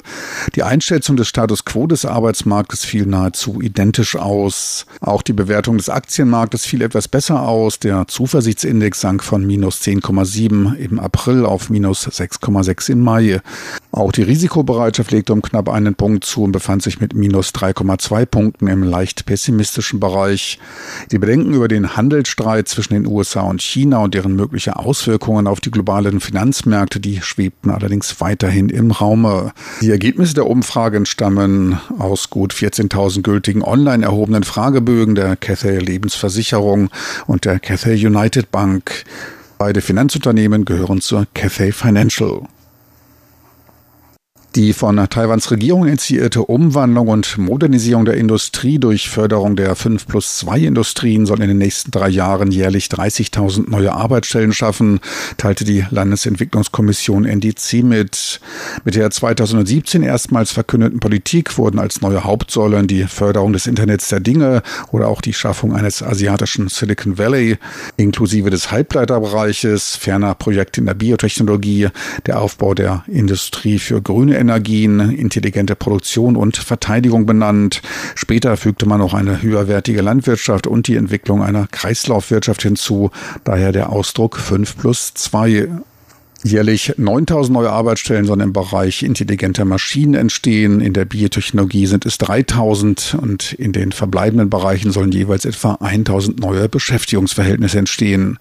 Die 0.53 0.61
Einschätzung 0.61 1.17
des 1.17 1.27
Status 1.27 1.65
quo 1.65 1.87
des 1.87 2.05
Arbeitsmarktes 2.05 2.85
fiel 2.85 3.07
nahezu 3.07 3.61
identisch 3.61 4.15
aus. 4.15 4.85
Auch 5.01 5.23
die 5.23 5.33
Bewertung 5.33 5.77
des 5.77 5.89
Aktienmarktes 5.89 6.67
fiel 6.67 6.83
etwas 6.83 7.07
besser 7.07 7.41
aus. 7.41 7.79
Der 7.79 8.07
Zuversichtsindex 8.27 8.99
sank 8.99 9.23
von 9.23 9.47
minus 9.47 9.79
10,7 9.83 10.75
im 10.75 10.99
April 10.99 11.45
auf 11.45 11.69
minus 11.69 12.05
6,6 12.05 12.91
im 12.91 12.99
Mai. 12.99 13.39
Auch 13.93 14.11
die 14.11 14.23
Risikobereitschaft 14.23 15.11
legte 15.11 15.31
um 15.31 15.41
knapp 15.41 15.69
einen 15.69 15.95
Punkt 15.95 16.25
zu 16.25 16.43
und 16.43 16.51
befand 16.51 16.83
sich 16.83 16.99
mit 16.99 17.15
minus 17.15 17.51
3,2 17.51 18.25
Punkten 18.25 18.67
im 18.67 18.83
leicht 18.83 19.25
pessimistischen 19.25 20.01
Bereich. 20.01 20.59
Die 21.09 21.19
Bedenken 21.19 21.53
über 21.53 21.69
den 21.69 21.95
Handelsstreit 21.95 22.67
zwischen 22.67 22.95
den 22.95 23.07
USA 23.07 23.43
und 23.43 23.61
China 23.61 23.99
und 23.99 24.13
deren 24.13 24.35
mögliche 24.35 24.75
Auswirkungen 24.75 25.47
auf 25.47 25.61
die 25.61 25.71
globalen 25.71 26.19
Finanzmärkte, 26.19 26.99
die 26.99 27.21
schwebten 27.21 27.71
allerdings 27.71 28.19
weiterhin 28.19 28.67
im 28.67 28.91
Raume. 28.91 29.53
Die 29.79 29.89
Ergebnisse 29.89 30.33
der 30.33 30.47
Umfragen 30.47 31.05
stammen 31.05 31.79
aus 31.97 32.29
gut 32.29 32.53
14.000 32.53 33.21
gültigen 33.21 33.63
online 33.63 34.03
erhobenen 34.03 34.43
Fragebögen 34.43 35.15
der 35.15 35.37
Cathay 35.37 35.79
Lebensversicherung 35.79 36.89
und 37.25 37.45
der 37.45 37.59
Cathay 37.59 38.05
United 38.05 38.16
United 38.17 38.49
Bank. 38.51 39.03
Beide 39.59 39.79
Finanzunternehmen 39.81 40.65
gehören 40.65 41.01
zur 41.01 41.27
Cathay 41.35 41.71
Financial. 41.71 42.41
Die 44.57 44.73
von 44.73 44.97
Taiwans 45.07 45.51
Regierung 45.51 45.85
initiierte 45.85 46.41
Umwandlung 46.41 47.09
und 47.09 47.37
Modernisierung 47.37 48.05
der 48.05 48.17
Industrie 48.17 48.79
durch 48.79 49.07
Förderung 49.07 49.55
der 49.55 49.75
5 49.75 50.07
plus 50.07 50.39
2 50.39 50.61
Industrien 50.61 51.27
soll 51.27 51.43
in 51.43 51.49
den 51.49 51.59
nächsten 51.59 51.91
drei 51.91 52.09
Jahren 52.09 52.49
jährlich 52.49 52.87
30.000 52.87 53.69
neue 53.69 53.93
Arbeitsstellen 53.93 54.53
schaffen, 54.53 54.99
teilte 55.37 55.63
die 55.63 55.85
Landesentwicklungskommission 55.91 57.25
NDC 57.25 57.83
mit. 57.83 58.39
Mit 58.83 58.95
der 58.95 59.11
2017 59.11 60.01
erstmals 60.01 60.53
verkündeten 60.53 60.99
Politik 60.99 61.59
wurden 61.59 61.77
als 61.77 62.01
neue 62.01 62.23
Hauptsäulen 62.23 62.87
die 62.87 63.03
Förderung 63.03 63.53
des 63.53 63.67
Internets 63.67 64.09
der 64.09 64.21
Dinge 64.21 64.63
oder 64.91 65.07
auch 65.07 65.21
die 65.21 65.33
Schaffung 65.33 65.75
eines 65.75 66.01
asiatischen 66.01 66.67
Silicon 66.67 67.19
Valley 67.19 67.59
inklusive 67.95 68.49
des 68.49 68.71
Halbleiterbereiches, 68.71 69.97
ferner 69.97 70.33
Projekte 70.33 70.79
in 70.79 70.87
der 70.87 70.95
Biotechnologie, 70.95 71.89
der 72.25 72.41
Aufbau 72.41 72.73
der 72.73 73.03
Industrie 73.05 73.77
für 73.77 74.01
grüne 74.01 74.35
Energie, 74.35 74.46
Energien, 74.47 74.99
intelligente 75.11 75.75
Produktion 75.75 76.37
und 76.37 76.55
Verteidigung 76.55 77.25
benannt. 77.25 77.81
Später 78.15 78.55
fügte 78.55 78.85
man 78.85 78.99
noch 78.99 79.13
eine 79.13 79.41
höherwertige 79.41 80.01
Landwirtschaft 80.01 80.67
und 80.67 80.87
die 80.87 80.95
Entwicklung 80.95 81.43
einer 81.43 81.67
Kreislaufwirtschaft 81.67 82.61
hinzu, 82.61 83.11
daher 83.43 83.73
der 83.73 83.91
Ausdruck 83.91 84.37
5 84.37 84.77
plus 84.77 85.13
2 85.15 85.67
Jährlich 86.43 86.93
9000 86.97 87.51
neue 87.51 87.71
Arbeitsstellen 87.71 88.25
sollen 88.25 88.41
im 88.41 88.53
Bereich 88.53 89.01
intelligenter 89.01 89.65
Maschinen 89.65 90.13
entstehen. 90.13 90.81
In 90.81 90.93
der 90.93 91.03
Biotechnologie 91.03 91.87
sind 91.87 92.05
es 92.05 92.19
3000 92.19 93.17
und 93.19 93.53
in 93.53 93.73
den 93.73 93.91
verbleibenden 93.91 94.49
Bereichen 94.49 94.91
sollen 94.91 95.11
jeweils 95.11 95.45
etwa 95.45 95.73
1000 95.81 96.39
neue 96.39 96.69
Beschäftigungsverhältnisse 96.69 97.79
entstehen. 97.79 98.37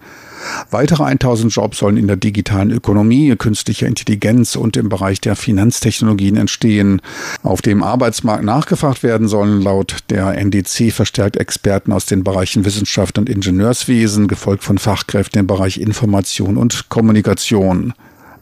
Weitere 0.71 1.05
1000 1.05 1.53
Jobs 1.53 1.79
sollen 1.79 1.97
in 1.97 2.07
der 2.07 2.17
digitalen 2.17 2.71
Ökonomie, 2.71 3.35
künstlicher 3.37 3.87
Intelligenz 3.87 4.57
und 4.57 4.76
im 4.76 4.88
Bereich 4.88 5.21
der 5.21 5.37
Finanztechnologien 5.37 6.37
entstehen. 6.37 7.00
Auf 7.43 7.62
dem 7.62 7.83
Arbeitsmarkt 7.83 8.45
nachgefragt 8.45 9.03
werden 9.03 9.29
sollen 9.29 9.61
laut 9.61 9.99
der 10.11 10.37
NDC 10.37 10.93
verstärkt 10.93 11.37
Experten 11.37 11.93
aus 11.93 12.07
den 12.07 12.25
Bereichen 12.25 12.65
Wissenschaft 12.65 13.19
und 13.19 13.29
Ingenieurswesen, 13.29 14.29
gefolgt 14.29 14.65
von 14.65 14.79
Fachkräften 14.79 15.41
im 15.41 15.47
Bereich 15.47 15.79
Information 15.79 16.57
und 16.57 16.88
Kommunikation. 16.88 17.93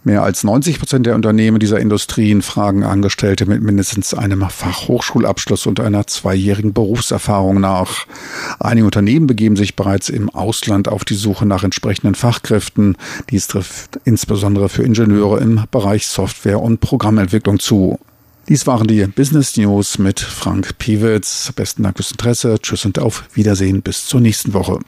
Mehr 0.07 0.23
als 0.23 0.45
90 0.45 0.79
Prozent 0.79 1.07
der 1.07 1.15
Unternehmen 1.15 1.59
dieser 1.59 1.81
Industrien 1.81 2.43
fragen 2.43 2.85
Angestellte 2.85 3.47
mit 3.47 3.63
mindestens 3.63 4.13
einem 4.13 4.43
Fachhochschulabschluss 4.49 5.67
und 5.67 5.81
einer 5.81 6.07
zweijährigen 6.07 6.75
Berufserfahrung 6.75 7.59
nach. 7.59 8.07
Einige 8.61 8.85
Unternehmen 8.85 9.27
begeben 9.27 9.57
sich 9.57 9.77
bereits 9.77 10.11
im 10.11 10.29
Ausland 10.29 10.89
auf 10.89 11.07
die 11.07 11.15
Suche 11.15 11.47
nach 11.47 11.65
entsprechenden 11.65 12.15
Fachkräften. 12.15 12.99
Dies 13.31 13.47
trifft 13.47 13.99
insbesondere 14.05 14.69
für 14.69 14.83
Ingenieure 14.83 15.41
im 15.41 15.63
Bereich 15.71 16.07
Software- 16.07 16.61
und 16.61 16.81
Programmentwicklung 16.81 17.59
zu. 17.59 17.99
Dies 18.47 18.67
waren 18.67 18.87
die 18.87 19.07
Business 19.07 19.57
News 19.57 19.99
mit 19.99 20.21
Frank 20.21 20.77
Piewitz. 20.77 21.51
Besten 21.57 21.83
Dank 21.83 21.97
fürs 21.97 22.11
Interesse. 22.11 22.57
Tschüss 22.61 22.85
und 22.85 22.99
auf 22.99 23.25
Wiedersehen. 23.33 23.81
Bis 23.81 24.05
zur 24.05 24.21
nächsten 24.21 24.53
Woche. 24.53 24.81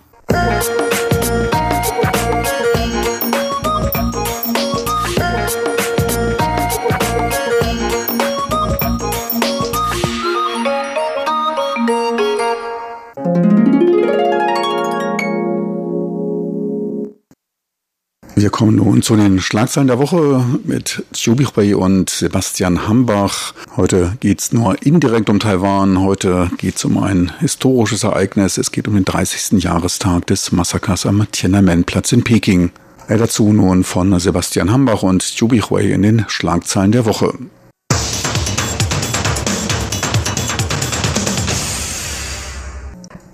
Wir 18.38 18.50
kommen 18.50 18.76
nun 18.76 19.00
zu 19.00 19.16
den 19.16 19.40
Schlagzeilen 19.40 19.86
der 19.86 19.98
Woche 19.98 20.44
mit 20.62 21.02
Bihui 21.24 21.72
und 21.72 22.10
Sebastian 22.10 22.86
Hambach. 22.86 23.54
Heute 23.78 24.18
geht's 24.20 24.52
nur 24.52 24.76
indirekt 24.82 25.30
um 25.30 25.40
Taiwan. 25.40 26.02
Heute 26.02 26.50
geht's 26.58 26.84
um 26.84 26.98
ein 26.98 27.32
historisches 27.38 28.04
Ereignis. 28.04 28.58
Es 28.58 28.72
geht 28.72 28.88
um 28.88 28.94
den 28.94 29.06
30. 29.06 29.62
Jahrestag 29.62 30.26
des 30.26 30.52
Massakers 30.52 31.06
am 31.06 31.26
Tiananmen-Platz 31.32 32.12
in 32.12 32.24
Peking. 32.24 32.72
Dazu 33.08 33.54
nun 33.54 33.84
von 33.84 34.20
Sebastian 34.20 34.70
Hambach 34.70 35.02
und 35.02 35.34
Bihui 35.48 35.90
in 35.90 36.02
den 36.02 36.26
Schlagzeilen 36.28 36.92
der 36.92 37.06
Woche. 37.06 37.32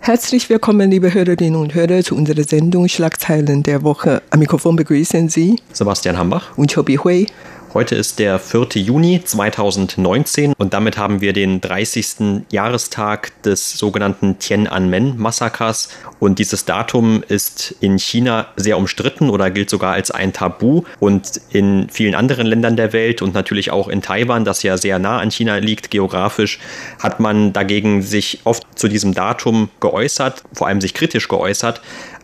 Herzlich 0.04 0.50
willkommen, 0.50 0.90
liebe 0.90 1.14
Hörerinnen 1.14 1.54
und 1.54 1.74
Hörer, 1.74 2.02
zu 2.02 2.16
unserer 2.16 2.42
Sendung 2.42 2.88
Schlagzeilen 2.88 3.62
der 3.62 3.84
Woche. 3.84 4.20
Am 4.30 4.40
Mikrofon 4.40 4.74
begrüßen 4.74 5.28
Sie 5.28 5.60
Sebastian 5.72 6.18
Hambach 6.18 6.58
und 6.58 6.74
Chobi 6.74 6.96
Hui. 6.96 7.26
Heute 7.74 7.94
ist 7.94 8.18
der 8.18 8.38
4. 8.38 8.68
Juni 8.74 9.22
2019 9.24 10.52
und 10.58 10.74
damit 10.74 10.98
haben 10.98 11.22
wir 11.22 11.32
den 11.32 11.62
30. 11.62 12.44
Jahrestag 12.50 13.32
des 13.44 13.78
sogenannten 13.78 14.38
Tiananmen-Massakers. 14.38 15.88
Und 16.18 16.38
dieses 16.38 16.66
Datum 16.66 17.24
ist 17.26 17.74
in 17.80 17.98
China 17.98 18.48
sehr 18.56 18.76
umstritten 18.76 19.30
oder 19.30 19.50
gilt 19.50 19.70
sogar 19.70 19.94
als 19.94 20.10
ein 20.10 20.34
Tabu. 20.34 20.82
Und 21.00 21.40
in 21.48 21.88
vielen 21.88 22.14
anderen 22.14 22.46
Ländern 22.46 22.76
der 22.76 22.92
Welt 22.92 23.22
und 23.22 23.32
natürlich 23.32 23.70
auch 23.70 23.88
in 23.88 24.02
Taiwan, 24.02 24.44
das 24.44 24.62
ja 24.62 24.76
sehr 24.76 24.98
nah 24.98 25.18
an 25.20 25.30
China 25.30 25.56
liegt 25.56 25.90
geografisch, 25.90 26.58
hat 26.98 27.20
man 27.20 27.54
dagegen 27.54 28.02
sich 28.02 28.40
oft 28.44 28.64
zu 28.78 28.86
diesem 28.86 29.14
Datum 29.14 29.70
geäußert, 29.80 30.42
vor 30.52 30.66
allem 30.66 30.82
sich 30.82 30.92
kritisch 30.92 31.26
geäußert 31.26 31.80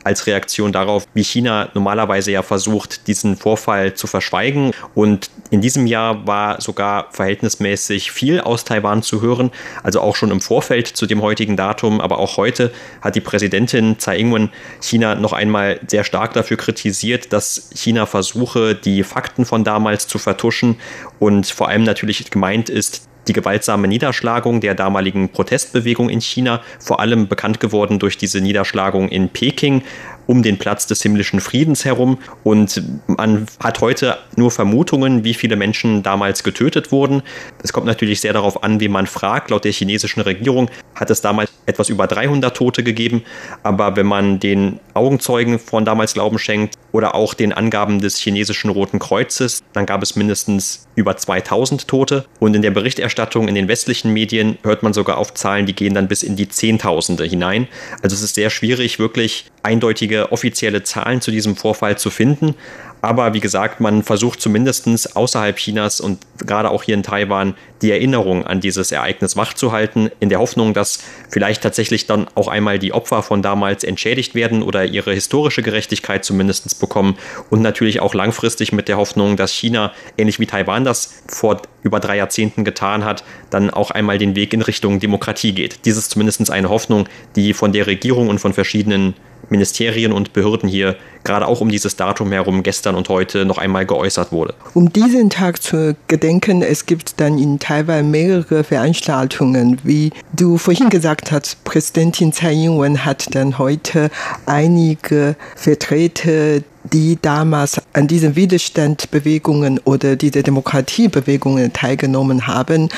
als 0.09 0.27
Reaktion 0.27 0.73
darauf, 0.73 1.07
wie 1.13 1.23
China 1.23 1.69
normalerweise 1.75 2.31
ja 2.31 2.43
versucht, 2.43 3.07
diesen 3.09 3.37
Vorfall 3.37 3.93
zu 3.93 4.07
verschweigen. 4.07 4.73
Und 4.95 5.31
in 5.51 5.61
diesem 5.61 5.87
Jahr 5.87 6.27
war 6.27 6.63
sogar 6.63 7.09
verhältnismäßig 7.13 8.11
viel 8.11 8.41
aus 8.41 8.65
Taiwan 8.65 9.03
zu 9.03 9.21
hören, 9.21 9.51
also 9.83 10.01
auch 10.01 10.17
schon 10.17 10.31
im 10.31 10.41
Vorfeld 10.41 10.87
zu 10.87 11.05
dem 11.05 11.21
heutigen 11.21 11.59
Datum, 11.59 12.01
aber 12.01 12.21
auch 12.21 12.39
heute 12.39 12.73
hat 13.03 13.17
die 13.17 13.21
Präsidentin 13.21 13.99
Tsai 13.99 14.19
Ing-wen 14.19 14.49
China 14.81 15.15
noch 15.15 15.35
einmal 15.35 15.79
sehr 15.87 16.05
stark 16.05 16.33
dafür 16.33 16.57
kritisiert, 16.57 17.35
dass 17.35 17.69
China 17.75 18.07
versuche, 18.07 18.75
die 18.75 19.05
Fakten 19.05 19.45
von 19.45 19.63
damals 19.63 20.09
zu 20.09 20.19
vertuschen 20.19 20.77
und 21.19 21.47
vor 21.47 21.69
allem 21.69 21.83
natürlich 21.83 22.31
gemeint 22.31 22.71
ist, 22.71 23.08
die 23.29 23.33
gewaltsame 23.33 23.87
Niederschlagung 23.87 24.61
der 24.61 24.75
damaligen 24.75 25.29
Protestbewegung 25.29 26.09
in 26.09 26.21
China, 26.21 26.63
vor 26.81 27.01
allem 27.01 27.29
bekannt 27.29 27.61
geworden 27.61 27.99
durch 27.99 28.17
diese 28.17 28.41
Niederschlagung 28.41 29.09
in 29.09 29.29
Peking, 29.29 29.83
um 30.27 30.43
den 30.43 30.59
Platz 30.59 30.87
des 30.87 31.03
himmlischen 31.03 31.41
Friedens 31.41 31.85
herum. 31.85 32.19
Und 32.45 32.83
man 33.07 33.47
hat 33.63 33.81
heute 33.81 34.19
nur 34.37 34.51
Vermutungen, 34.51 35.25
wie 35.25 35.35
viele 35.35 35.57
Menschen 35.57 36.03
damals 36.03 36.43
getötet 36.43 36.93
wurden. 36.93 37.23
Es 37.63 37.73
kommt 37.73 37.87
natürlich 37.87 38.21
sehr 38.21 38.33
darauf 38.33 38.63
an, 38.63 38.81
wie 38.81 38.89
man 38.89 39.07
fragt. 39.07 39.51
Laut 39.51 39.65
der 39.65 39.73
chinesischen 39.73 40.21
Regierung 40.21 40.71
hat 40.95 41.11
es 41.11 41.21
damals 41.21 41.51
etwas 41.67 41.89
über 41.89 42.07
300 42.07 42.57
Tote 42.57 42.83
gegeben. 42.83 43.23
Aber 43.63 43.97
wenn 43.97 44.07
man 44.07 44.41
den 44.41 44.81
Augenzeugen 44.95 45.59
von 45.59 45.85
damals 45.85 46.15
Glauben 46.15 46.39
schenkt 46.39 46.75
oder 46.93 47.15
auch 47.15 47.35
den 47.35 47.53
Angaben 47.53 48.01
des 48.01 48.17
chinesischen 48.19 48.71
Roten 48.71 48.99
Kreuzes, 48.99 49.63
dann 49.73 49.87
gab 49.87 50.03
es 50.03 50.17
mindestens 50.17 50.87
über 50.95 51.17
2000 51.17 51.87
Tote. 51.87 52.25
Und 52.41 52.55
in 52.55 52.63
der 52.63 52.71
Berichterstattung 52.71 53.49
in 53.49 53.55
den 53.55 53.69
westlichen 53.69 54.13
Medien 54.13 54.59
hört 54.63 54.83
man 54.83 54.93
sogar 54.93 55.19
auf 55.19 55.35
Zahlen, 55.35 55.67
die 55.67 55.75
gehen 55.75 55.95
dann 55.95 56.09
bis 56.09 56.23
in 56.23 56.37
die 56.37 56.49
Zehntausende 56.49 57.25
hinein. 57.25 57.69
Also 58.03 58.15
es 58.15 58.23
ist 58.23 58.35
sehr 58.35 58.51
schwierig, 58.51 58.99
wirklich 58.99 59.47
eindeutige 59.63 60.33
offizielle 60.33 60.83
Zahlen 60.83 61.21
zu 61.21 61.31
diesem 61.31 61.57
Vorfall 61.57 61.99
zu 61.99 62.11
finden. 62.11 62.55
Aber 63.01 63.35
wie 63.35 63.41
gesagt, 63.41 63.81
man 63.81 64.03
versucht 64.03 64.41
zumindest 64.41 65.17
außerhalb 65.17 65.57
Chinas 65.57 66.01
und 66.01 66.19
gerade 66.39 66.71
auch 66.71 66.83
hier 66.83 66.95
in 66.95 67.03
Taiwan 67.03 67.55
die 67.83 67.91
Erinnerung 67.91 68.45
an 68.45 68.61
dieses 68.61 68.93
Ereignis 68.93 69.37
wachzuhalten, 69.37 70.11
in 70.21 70.29
der 70.29 70.39
Hoffnung, 70.39 70.75
dass 70.75 70.99
vielleicht 71.29 71.63
tatsächlich 71.63 72.07
dann 72.07 72.27
auch 72.35 72.49
einmal 72.49 72.79
die 72.79 72.93
Opfer 72.93 73.23
von 73.23 73.43
damals 73.43 73.85
entschädigt 73.85 74.35
werden 74.35 74.63
oder 74.63 74.85
ihre 74.85 75.13
historische 75.13 75.63
Gerechtigkeit 75.63 76.25
zumindest 76.25 76.81
bekommen 76.81 77.17
und 77.51 77.63
natürlich 77.63 78.01
auch 78.01 78.15
langfristig 78.15 78.73
mit 78.73 78.89
der 78.89 78.97
Hoffnung, 78.97 79.37
dass 79.37 79.53
China, 79.53 79.93
ähnlich 80.17 80.41
wie 80.41 80.47
Taiwan 80.47 80.85
das 80.85 81.23
vor 81.29 81.63
über 81.83 82.01
drei 82.01 82.17
Jahrzehnten 82.17 82.65
getan 82.65 83.05
hat, 83.05 83.25
dann 83.51 83.71
auch 83.71 83.91
einmal 83.91 84.19
den 84.19 84.35
Weg 84.35 84.53
in 84.53 84.63
Richtung 84.63 85.01
Demokratie 85.01 85.53
geht. 85.53 85.85
Dies 85.85 85.97
ist 85.97 86.11
zumindest 86.11 86.51
eine 86.51 86.69
Hoffnung, 86.69 87.09
die 87.37 87.55
von 87.55 87.73
der 87.73 87.87
Regierung 87.87 88.29
und 88.29 88.39
von 88.39 88.53
verschiedenen 88.53 89.15
Ministerien 89.51 90.13
und 90.13 90.33
Behörden 90.33 90.69
hier 90.69 90.97
gerade 91.25 91.47
auch 91.47 91.61
um 91.61 91.69
dieses 91.69 91.97
Datum 91.97 92.33
herum 92.33 92.63
gestern 92.63 92.95
und 92.95 93.09
heute 93.09 93.45
noch 93.45 93.59
einmal 93.59 93.87
geäußert 93.87 94.33
wurde. 94.33 94.55
Um 94.75 94.93
diesen 94.93 95.31
Tag 95.31 95.63
zu 95.63 95.97
gedenken, 96.07 96.63
es 96.63 96.87
gibt 96.87 97.21
dann 97.21 97.39
in 97.39 97.59
Taiwan 97.69 98.11
mehrere 98.11 98.65
Veranstaltungen. 98.65 99.79
Wie 99.83 100.11
du 100.33 100.57
vorhin 100.57 100.89
gesagt 100.89 101.31
hast, 101.31 101.65
Präsidentin 101.65 102.33
Tsai 102.33 102.55
Ing-wen 102.55 103.05
hat 103.05 103.35
dann 103.35 103.59
heute 103.59 104.11
einige 104.47 105.37
Vertreter 105.55 106.61
die 106.85 107.19
damals 107.21 107.83
an 107.93 108.07
diesen 108.07 108.37
Widerstandsbewegungen 108.37 109.81
oder 109.85 110.17
diese 110.17 110.43
Demokratiebewegungen 110.43 111.75
teilgenommen 111.75 112.47
haben, 112.47 112.89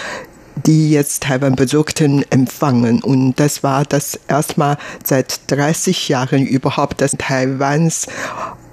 die 0.54 0.92
jetzt 0.92 1.24
Taiwan 1.24 1.56
besuchten, 1.56 2.24
empfangen. 2.30 3.02
Und 3.02 3.40
das 3.40 3.64
war 3.64 3.84
das 3.84 4.20
erstmal 4.28 4.78
seit 5.02 5.40
30 5.50 6.08
Jahren 6.08 6.46
überhaupt, 6.46 7.00
dass 7.00 7.16
Taiwans 7.18 8.06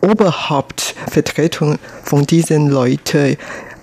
Oberhauptvertretung 0.01 1.79
von 2.03 2.27
diesen 2.27 2.69
Leuten 2.69 3.38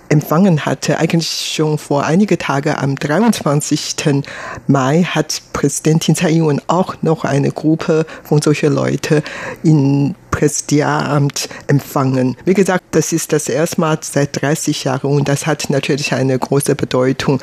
empfangen 0.09 0.65
hatte. 0.65 0.97
Eigentlich 0.99 1.51
schon 1.53 1.77
vor 1.77 2.05
einigen 2.05 2.37
Tagen 2.37 2.75
am 2.75 2.95
23. 2.95 4.23
Mai 4.67 5.03
hat 5.03 5.41
Präsidentin 5.53 6.15
Tsai 6.15 6.31
Ing-wen 6.31 6.61
auch 6.67 6.95
noch 7.01 7.23
eine 7.23 7.51
Gruppe 7.51 8.05
von 8.23 8.41
solchen 8.41 8.73
Leuten 8.73 9.21
in 9.63 10.15
Präsidialamt 10.35 11.47
empfangen. 11.67 12.35
Wie 12.43 12.53
gesagt, 12.53 12.83
das 12.91 13.13
ist 13.13 13.31
das 13.31 13.47
erste 13.47 13.79
Mal 13.79 13.99
seit 14.01 14.41
30 14.41 14.83
Jahren 14.83 15.09
und 15.09 15.29
das 15.29 15.47
hat 15.47 15.69
natürlich 15.69 16.11
eine 16.11 16.37
große 16.37 16.75
Bedeutung. 16.75 17.39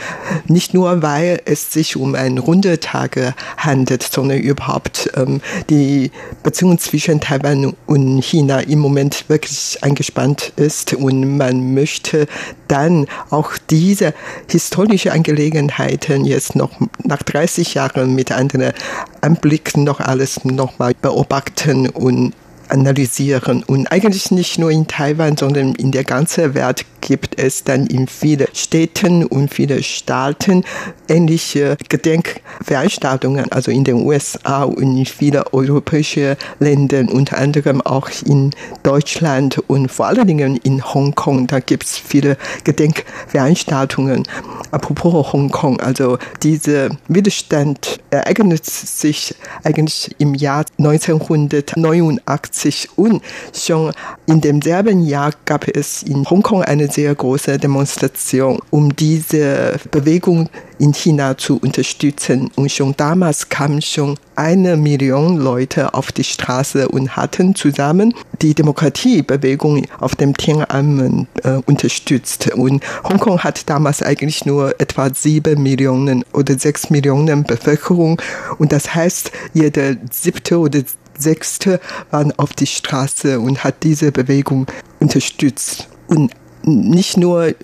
Nicht 0.47 0.75
nur, 0.75 1.01
weil 1.01 1.41
es 1.47 1.73
sich 1.73 1.97
um 1.97 2.15
einen 2.15 2.37
Rundetage 2.37 3.33
handelt, 3.57 4.03
sondern 4.03 4.41
überhaupt 4.41 5.11
ähm, 5.17 5.41
die 5.71 6.11
Beziehung 6.43 6.79
zwischen 6.79 7.19
Taiwan 7.19 7.75
und 7.87 8.21
China 8.21 8.61
im 8.61 8.81
Moment 8.81 9.25
wirklich 9.29 9.79
eingespannt 9.81 10.53
ist 10.57 10.93
und 10.93 11.39
man 11.39 11.73
möchte 11.73 12.27
dann 12.69 13.07
auch 13.31 13.53
diese 13.71 14.13
historische 14.51 15.13
Angelegenheiten 15.13 16.27
jetzt 16.27 16.57
noch 16.57 16.73
nach 17.05 17.23
30 17.23 17.73
Jahren 17.73 18.15
mit 18.15 18.33
anderen 18.33 18.75
Anblicken 19.23 19.85
noch 19.85 20.01
alles 20.01 20.45
nochmal 20.45 20.93
beobachten 21.01 21.89
und 21.89 22.35
analysieren. 22.73 23.63
Und 23.63 23.87
eigentlich 23.93 24.31
nicht 24.31 24.59
nur 24.59 24.71
in 24.71 24.87
Taiwan, 24.87 25.37
sondern 25.37 25.75
in 25.75 25.93
der 25.93 26.05
ganzen 26.05 26.55
Welt 26.55 26.85
gibt 27.03 27.39
es 27.39 27.65
dann 27.65 27.87
in 27.87 28.07
vielen 28.07 28.47
Städten 28.55 29.27
und 29.27 29.53
vielen 29.53 29.83
Staaten 29.83 30.65
ähnliche 31.09 31.77
Gedenkveranstaltungen, 31.91 33.53
also 33.53 33.71
in 33.71 33.85
den 33.85 34.07
USA 34.07 34.63
und 34.63 34.97
in 34.97 35.05
vielen 35.05 35.43
europäischen 35.53 36.37
Ländern, 36.61 37.11
unter 37.11 37.37
anderem 37.37 37.83
auch 37.83 38.09
in 38.25 38.53
Deutschland 38.83 39.59
und 39.67 39.91
vor 39.91 40.07
allen 40.07 40.27
Dingen 40.27 40.57
in 40.63 40.83
Hongkong. 40.95 41.49
Da 41.49 41.61
gibt 41.61 41.85
es 41.85 41.99
viele 41.99 42.39
Gedenkveranstaltungen. 42.65 44.23
Apropos 44.71 45.31
Hongkong, 45.33 45.81
also 45.81 46.19
dieser 46.43 46.91
Widerstand 47.09 47.99
ereignet 48.11 48.65
sich 48.65 49.35
eigentlich 49.65 50.15
im 50.19 50.35
Jahr 50.35 50.65
1989 50.79 52.91
und 52.97 53.23
schon 53.53 53.93
in 54.27 54.41
demselben 54.41 55.05
Jahr 55.05 55.33
gab 55.45 55.67
es 55.69 56.05
in 56.05 56.31
Hongkong 56.31 56.63
eine 56.63 56.92
sehr 56.93 57.15
große 57.15 57.59
Demonstration, 57.59 58.61
um 58.71 58.95
diese 58.95 59.77
Bewegung 59.91 60.49
in 60.79 60.93
China 60.93 61.39
zu 61.39 61.59
unterstützen. 61.59 62.51
Und 62.57 62.71
schon 62.71 62.95
damals 62.97 63.49
kamen 63.49 63.81
schon 63.81 64.19
eine 64.37 64.77
Million 64.77 65.39
Leute 65.39 65.95
auf 65.95 66.13
die 66.13 66.25
Straße 66.25 66.89
und 66.89 67.17
hatten 67.17 67.55
zusammen 67.55 68.15
die 68.41 68.55
Demokratiebewegung 68.55 69.87
auf 70.01 70.17
dem 70.17 70.37
Tiananmen 70.37 71.29
äh, 71.45 71.61
unterstützt. 71.67 72.53
Und 72.55 72.83
Hongkong 73.05 73.41
hat 73.41 73.69
damals 73.71 74.03
eigentlich 74.03 74.45
nur 74.45 74.81
etwa 74.81 75.15
sieben 75.15 75.63
Millionen 75.63 76.25
oder 76.33 76.59
sechs 76.59 76.91
Millionen 76.91 77.45
Bevölkerung. 77.45 78.21
Und 78.59 78.73
das 78.73 78.95
heißt, 78.95 79.31
jeder 79.55 79.97
siebte 80.11 80.59
oder 80.59 80.81
sechste 81.19 81.81
waren 82.11 82.33
auf 82.39 82.53
die 82.53 82.67
Straße 82.67 83.39
und 83.39 83.65
hat 83.65 83.83
diese 83.83 84.13
Bewegung 84.13 84.67
unterstützt. 84.99 85.89
Und 86.09 86.33
nicht 86.65 87.17
nur 87.17 87.55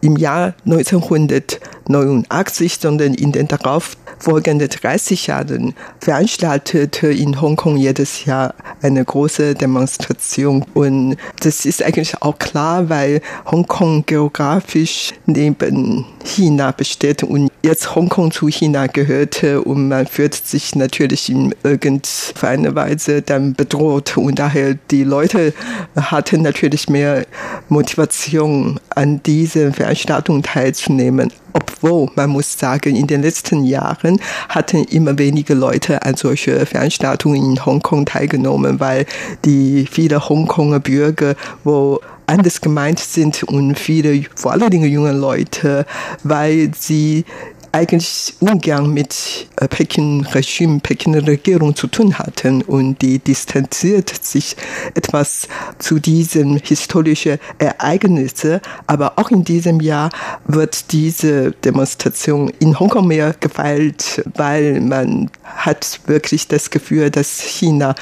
im 0.00 0.16
Jahr 0.16 0.54
1989, 0.64 2.78
sondern 2.80 3.14
in 3.14 3.32
den 3.32 3.48
darauf 3.48 3.96
folgenden 4.18 4.68
30 4.68 5.26
Jahren 5.26 5.74
veranstaltete 6.00 7.08
in 7.08 7.40
Hongkong 7.40 7.76
jedes 7.76 8.24
Jahr 8.24 8.54
eine 8.82 9.04
große 9.04 9.54
Demonstration. 9.54 10.64
Und 10.74 11.16
das 11.40 11.64
ist 11.64 11.82
eigentlich 11.82 12.22
auch 12.22 12.38
klar, 12.38 12.88
weil 12.88 13.20
Hongkong 13.50 14.04
geografisch 14.06 15.12
neben 15.26 16.04
China 16.24 16.72
besteht. 16.72 17.22
Und 17.22 17.50
jetzt 17.62 17.94
Hongkong 17.94 18.30
zu 18.30 18.48
China 18.48 18.86
gehörte 18.86 19.62
und 19.62 19.88
man 19.88 20.06
fühlt 20.06 20.34
sich 20.34 20.74
natürlich 20.74 21.30
in 21.30 21.54
irgendeiner 21.62 22.74
Weise 22.74 23.22
dann 23.22 23.54
bedroht. 23.54 24.16
Und 24.16 24.38
daher 24.38 24.74
die 24.90 25.04
Leute 25.04 25.52
hatten 25.94 26.42
natürlich 26.42 26.88
mehr 26.88 27.26
Motivation 27.68 28.80
an 28.90 29.22
dieser 29.22 29.72
Veranstaltung 29.72 30.42
teilzunehmen 30.42 31.32
obwohl 31.56 32.10
man 32.14 32.30
muss 32.30 32.58
sagen, 32.58 32.94
in 32.96 33.06
den 33.06 33.22
letzten 33.22 33.64
Jahren 33.64 34.20
hatten 34.48 34.84
immer 34.84 35.18
weniger 35.18 35.54
Leute 35.54 36.02
an 36.02 36.14
solche 36.14 36.66
Veranstaltungen 36.66 37.52
in 37.52 37.64
Hongkong 37.64 38.04
teilgenommen, 38.04 38.78
weil 38.80 39.06
die 39.44 39.86
viele 39.90 40.28
Hongkonger 40.28 40.80
Bürger, 40.80 41.34
wo 41.64 42.00
anders 42.26 42.60
gemeint 42.60 42.98
sind 42.98 43.44
und 43.44 43.78
viele, 43.78 44.24
vor 44.34 44.52
allen 44.52 44.70
Dingen 44.70 44.90
junge 44.90 45.12
Leute, 45.12 45.86
weil 46.24 46.72
sie 46.76 47.24
eigentlich 47.72 48.34
ungern 48.40 48.92
mit 48.92 49.48
äh, 49.56 49.68
Peking-Regime, 49.68 50.80
Peking-Regierung 50.80 51.74
zu 51.74 51.86
tun 51.86 52.18
hatten 52.18 52.62
und 52.62 53.00
die 53.02 53.18
distanziert 53.18 54.10
sich 54.24 54.56
etwas 54.94 55.48
zu 55.78 55.98
diesen 55.98 56.58
historischen 56.58 57.38
Ereignissen. 57.58 58.60
Aber 58.86 59.18
auch 59.18 59.30
in 59.30 59.44
diesem 59.44 59.80
Jahr 59.80 60.10
wird 60.46 60.92
diese 60.92 61.52
Demonstration 61.52 62.50
in 62.58 62.78
Hongkong 62.78 63.06
mehr 63.06 63.34
gefeiert, 63.38 64.22
weil 64.34 64.80
man 64.80 65.30
hat 65.44 66.00
wirklich 66.06 66.48
das 66.48 66.70
Gefühl, 66.70 67.10
dass 67.10 67.40
China 67.40 67.94